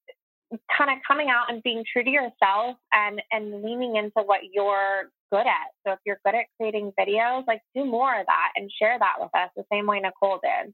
kind 0.76 0.90
of 0.92 0.98
coming 1.06 1.30
out 1.30 1.52
and 1.52 1.62
being 1.64 1.84
true 1.92 2.04
to 2.04 2.10
yourself 2.10 2.78
and 2.94 3.22
and 3.32 3.64
leaning 3.64 3.96
into 3.96 4.22
what 4.26 4.42
you're 4.52 5.12
good 5.32 5.46
at. 5.46 5.72
So 5.86 5.94
if 5.94 6.00
you're 6.06 6.20
good 6.26 6.36
at 6.36 6.46
creating 6.58 6.94
videos, 7.00 7.46
like 7.48 7.62
do 7.76 7.86
more 7.86 8.20
of 8.20 8.26
that 8.26 8.52
and 8.56 8.72
share 8.72 8.98
that 8.98 9.16
with 9.20 9.30
us 9.34 9.50
the 9.56 9.64
same 9.72 9.88
way 9.88 10.00
Nicole 10.00 10.40
did. 10.42 10.74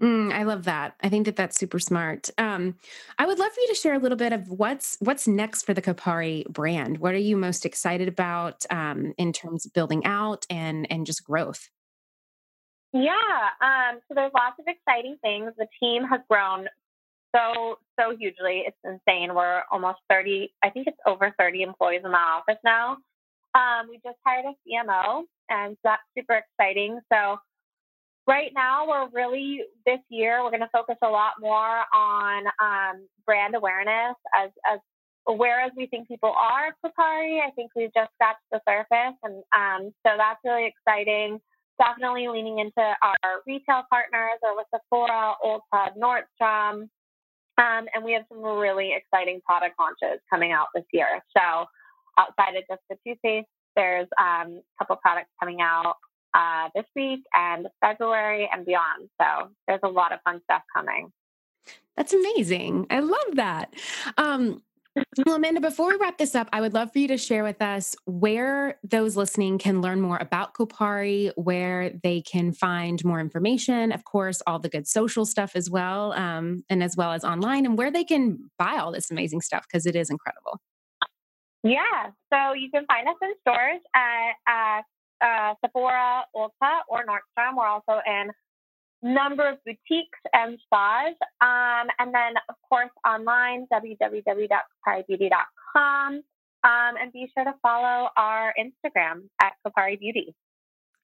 Mm, 0.00 0.32
I 0.32 0.44
love 0.44 0.64
that. 0.64 0.94
I 1.02 1.08
think 1.08 1.26
that 1.26 1.34
that's 1.34 1.58
super 1.58 1.80
smart. 1.80 2.30
Um, 2.38 2.76
I 3.18 3.26
would 3.26 3.40
love 3.40 3.52
for 3.52 3.60
you 3.60 3.68
to 3.68 3.74
share 3.74 3.94
a 3.94 3.98
little 3.98 4.16
bit 4.16 4.32
of 4.32 4.48
what's 4.48 4.96
what's 5.00 5.26
next 5.26 5.64
for 5.64 5.74
the 5.74 5.82
Kopari 5.82 6.46
brand. 6.46 6.98
What 6.98 7.14
are 7.14 7.18
you 7.18 7.36
most 7.36 7.66
excited 7.66 8.06
about 8.06 8.64
um, 8.70 9.12
in 9.18 9.32
terms 9.32 9.66
of 9.66 9.72
building 9.72 10.04
out 10.04 10.46
and 10.48 10.86
and 10.90 11.04
just 11.04 11.24
growth? 11.24 11.68
Yeah, 12.92 13.10
um, 13.60 13.98
so 14.08 14.14
there's 14.14 14.32
lots 14.32 14.56
of 14.58 14.66
exciting 14.66 15.16
things. 15.20 15.52
The 15.58 15.66
team 15.80 16.04
has 16.04 16.20
grown 16.30 16.68
so 17.34 17.78
so 17.98 18.16
hugely. 18.16 18.64
It's 18.66 18.76
insane. 18.84 19.34
We're 19.34 19.62
almost 19.70 19.98
30. 20.10 20.52
I 20.62 20.70
think 20.70 20.86
it's 20.86 20.98
over 21.06 21.34
30 21.38 21.62
employees 21.62 22.02
in 22.04 22.10
the 22.10 22.16
office 22.16 22.60
now. 22.64 22.98
Um, 23.54 23.88
we 23.88 23.96
just 24.04 24.18
hired 24.24 24.44
a 24.44 24.54
CMO, 24.66 25.22
and 25.48 25.76
that's 25.82 26.02
super 26.16 26.34
exciting. 26.34 27.00
So 27.12 27.38
right 28.26 28.52
now, 28.54 28.86
we're 28.86 29.08
really 29.12 29.62
this 29.86 30.00
year 30.10 30.44
we're 30.44 30.50
going 30.50 30.60
to 30.60 30.70
focus 30.72 30.96
a 31.02 31.08
lot 31.08 31.34
more 31.40 31.82
on 31.94 32.44
um, 32.62 33.08
brand 33.26 33.54
awareness 33.54 34.14
as 34.36 34.50
as 34.70 34.78
aware 35.26 35.60
as 35.60 35.72
we 35.76 35.86
think 35.86 36.08
people 36.08 36.34
are 36.38 36.68
of 36.68 36.74
Kopari. 36.84 37.40
I 37.40 37.50
think 37.56 37.70
we've 37.74 37.92
just 37.94 38.10
scratched 38.14 38.44
the 38.52 38.60
surface, 38.68 39.16
and 39.22 39.42
um, 39.56 39.92
so 40.06 40.12
that's 40.16 40.40
really 40.44 40.66
exciting. 40.66 41.40
Definitely 41.78 42.28
leaning 42.28 42.58
into 42.58 42.80
our 42.80 43.42
retail 43.46 43.84
partners 43.88 44.38
or 44.42 44.56
with 44.56 44.66
Sephora, 44.74 45.34
Ulta, 45.44 45.96
Nordstrom, 45.96 46.88
um, 47.58 47.86
and 47.94 48.04
we 48.04 48.12
have 48.12 48.22
some 48.28 48.42
really 48.42 48.94
exciting 48.94 49.40
product 49.44 49.74
launches 49.78 50.20
coming 50.30 50.52
out 50.52 50.68
this 50.74 50.84
year. 50.92 51.22
So 51.36 51.66
outside 52.18 52.56
of 52.56 52.64
just 52.68 52.82
the 52.88 52.96
toothpaste, 53.06 53.48
there's 53.76 54.08
um, 54.18 54.60
a 54.60 54.84
couple 54.84 54.96
products 54.96 55.30
coming 55.40 55.60
out 55.60 55.96
uh, 56.34 56.68
this 56.74 56.84
week 56.94 57.20
and 57.34 57.66
February 57.80 58.48
and 58.52 58.64
beyond. 58.64 59.08
So 59.20 59.50
there's 59.66 59.80
a 59.82 59.88
lot 59.88 60.12
of 60.12 60.20
fun 60.24 60.40
stuff 60.44 60.62
coming. 60.74 61.12
That's 61.96 62.12
amazing. 62.12 62.86
I 62.90 63.00
love 63.00 63.34
that. 63.34 63.74
Um, 64.16 64.62
well, 65.26 65.36
Amanda, 65.36 65.60
before 65.60 65.88
we 65.88 65.96
wrap 65.96 66.18
this 66.18 66.34
up, 66.34 66.48
I 66.52 66.60
would 66.60 66.74
love 66.74 66.92
for 66.92 66.98
you 66.98 67.08
to 67.08 67.16
share 67.16 67.42
with 67.42 67.60
us 67.60 67.94
where 68.06 68.78
those 68.82 69.16
listening 69.16 69.58
can 69.58 69.80
learn 69.80 70.00
more 70.00 70.18
about 70.18 70.54
Kopari, 70.54 71.32
where 71.36 71.90
they 72.02 72.20
can 72.20 72.52
find 72.52 73.04
more 73.04 73.20
information, 73.20 73.92
of 73.92 74.04
course, 74.04 74.42
all 74.46 74.58
the 74.58 74.68
good 74.68 74.86
social 74.86 75.24
stuff 75.24 75.52
as 75.54 75.70
well, 75.70 76.12
um, 76.12 76.62
and 76.68 76.82
as 76.82 76.96
well 76.96 77.12
as 77.12 77.24
online, 77.24 77.66
and 77.66 77.76
where 77.76 77.90
they 77.90 78.04
can 78.04 78.38
buy 78.58 78.78
all 78.78 78.92
this 78.92 79.10
amazing 79.10 79.40
stuff 79.40 79.64
because 79.70 79.86
it 79.86 79.96
is 79.96 80.10
incredible. 80.10 80.60
Yeah, 81.62 82.10
so 82.32 82.54
you 82.54 82.70
can 82.70 82.86
find 82.86 83.08
us 83.08 83.16
in 83.20 83.32
stores 83.40 83.80
at 83.94 84.32
uh, 84.46 84.82
uh, 85.24 85.54
Sephora, 85.64 86.24
Ulta, 86.34 86.80
or 86.88 87.04
Nordstrom. 87.04 87.56
We're 87.56 87.66
also 87.66 88.00
in 88.06 88.30
number 89.02 89.48
of 89.48 89.58
boutiques 89.64 90.20
and 90.32 90.56
spas. 90.64 91.14
Um, 91.40 91.88
and 91.98 92.14
then, 92.14 92.34
of 92.48 92.54
course, 92.68 92.90
online, 93.06 93.66
www.koparibeauty.com. 93.72 96.22
Um, 96.64 96.96
and 97.00 97.12
be 97.12 97.30
sure 97.34 97.44
to 97.44 97.54
follow 97.62 98.08
our 98.16 98.52
Instagram 98.58 99.28
at 99.40 99.52
Kopari 99.64 99.96
Beauty. 99.98 100.34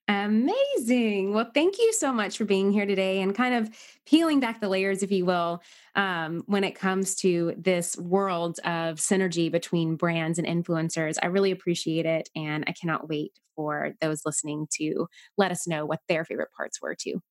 Amazing. 0.06 1.32
Well, 1.32 1.50
thank 1.54 1.78
you 1.78 1.90
so 1.94 2.12
much 2.12 2.36
for 2.36 2.44
being 2.44 2.72
here 2.72 2.84
today 2.84 3.22
and 3.22 3.34
kind 3.34 3.54
of 3.54 3.70
peeling 4.04 4.38
back 4.38 4.60
the 4.60 4.68
layers, 4.68 5.02
if 5.02 5.10
you 5.10 5.24
will, 5.24 5.62
um, 5.94 6.42
when 6.46 6.62
it 6.62 6.74
comes 6.74 7.14
to 7.16 7.54
this 7.56 7.96
world 7.96 8.58
of 8.64 8.96
synergy 8.96 9.50
between 9.50 9.96
brands 9.96 10.38
and 10.38 10.46
influencers. 10.46 11.16
I 11.22 11.26
really 11.26 11.52
appreciate 11.52 12.04
it. 12.04 12.28
And 12.36 12.64
I 12.66 12.72
cannot 12.72 13.08
wait 13.08 13.32
for 13.56 13.94
those 14.02 14.26
listening 14.26 14.66
to 14.78 15.06
let 15.38 15.50
us 15.50 15.66
know 15.66 15.86
what 15.86 16.00
their 16.08 16.26
favorite 16.26 16.50
parts 16.54 16.82
were 16.82 16.94
too. 16.94 17.22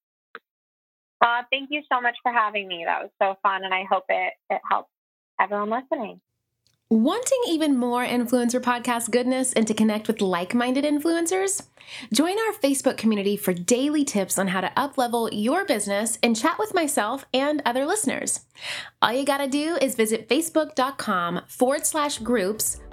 Uh, 1.24 1.42
thank 1.50 1.70
you 1.72 1.82
so 1.90 2.02
much 2.02 2.18
for 2.22 2.34
having 2.34 2.68
me. 2.68 2.84
That 2.86 3.02
was 3.02 3.12
so 3.22 3.36
fun, 3.42 3.64
and 3.64 3.74
I 3.74 3.86
hope 3.90 4.04
it, 4.10 4.34
it 4.50 4.62
helps 4.70 4.90
everyone 5.40 5.70
listening. 5.70 6.20
Wanting 6.90 7.40
even 7.48 7.78
more 7.78 8.06
influencer 8.06 8.62
podcast 8.62 9.10
goodness 9.10 9.54
and 9.54 9.66
to 9.66 9.74
connect 9.74 10.08
with 10.08 10.22
like 10.22 10.54
minded 10.54 10.84
influencers? 10.84 11.66
Join 12.14 12.34
our 12.34 12.54
Facebook 12.62 12.98
community 12.98 13.36
for 13.38 13.54
daily 13.54 14.04
tips 14.04 14.38
on 14.38 14.50
how 14.50 14.62
to 14.62 14.72
uplevel 14.76 15.30
your 15.32 15.66
business 15.66 16.20
and 16.22 16.36
chat 16.36 16.60
with 16.60 16.76
myself 16.76 17.26
and 17.34 17.62
other 17.66 17.86
listeners. 17.86 18.42
All 19.02 19.14
you 19.14 19.26
gotta 19.26 19.48
do 19.48 19.78
is 19.82 19.96
visit 19.96 20.30
facebook.com 20.30 21.42
forward 21.48 21.86
slash 21.86 22.20
groups 22.20 22.80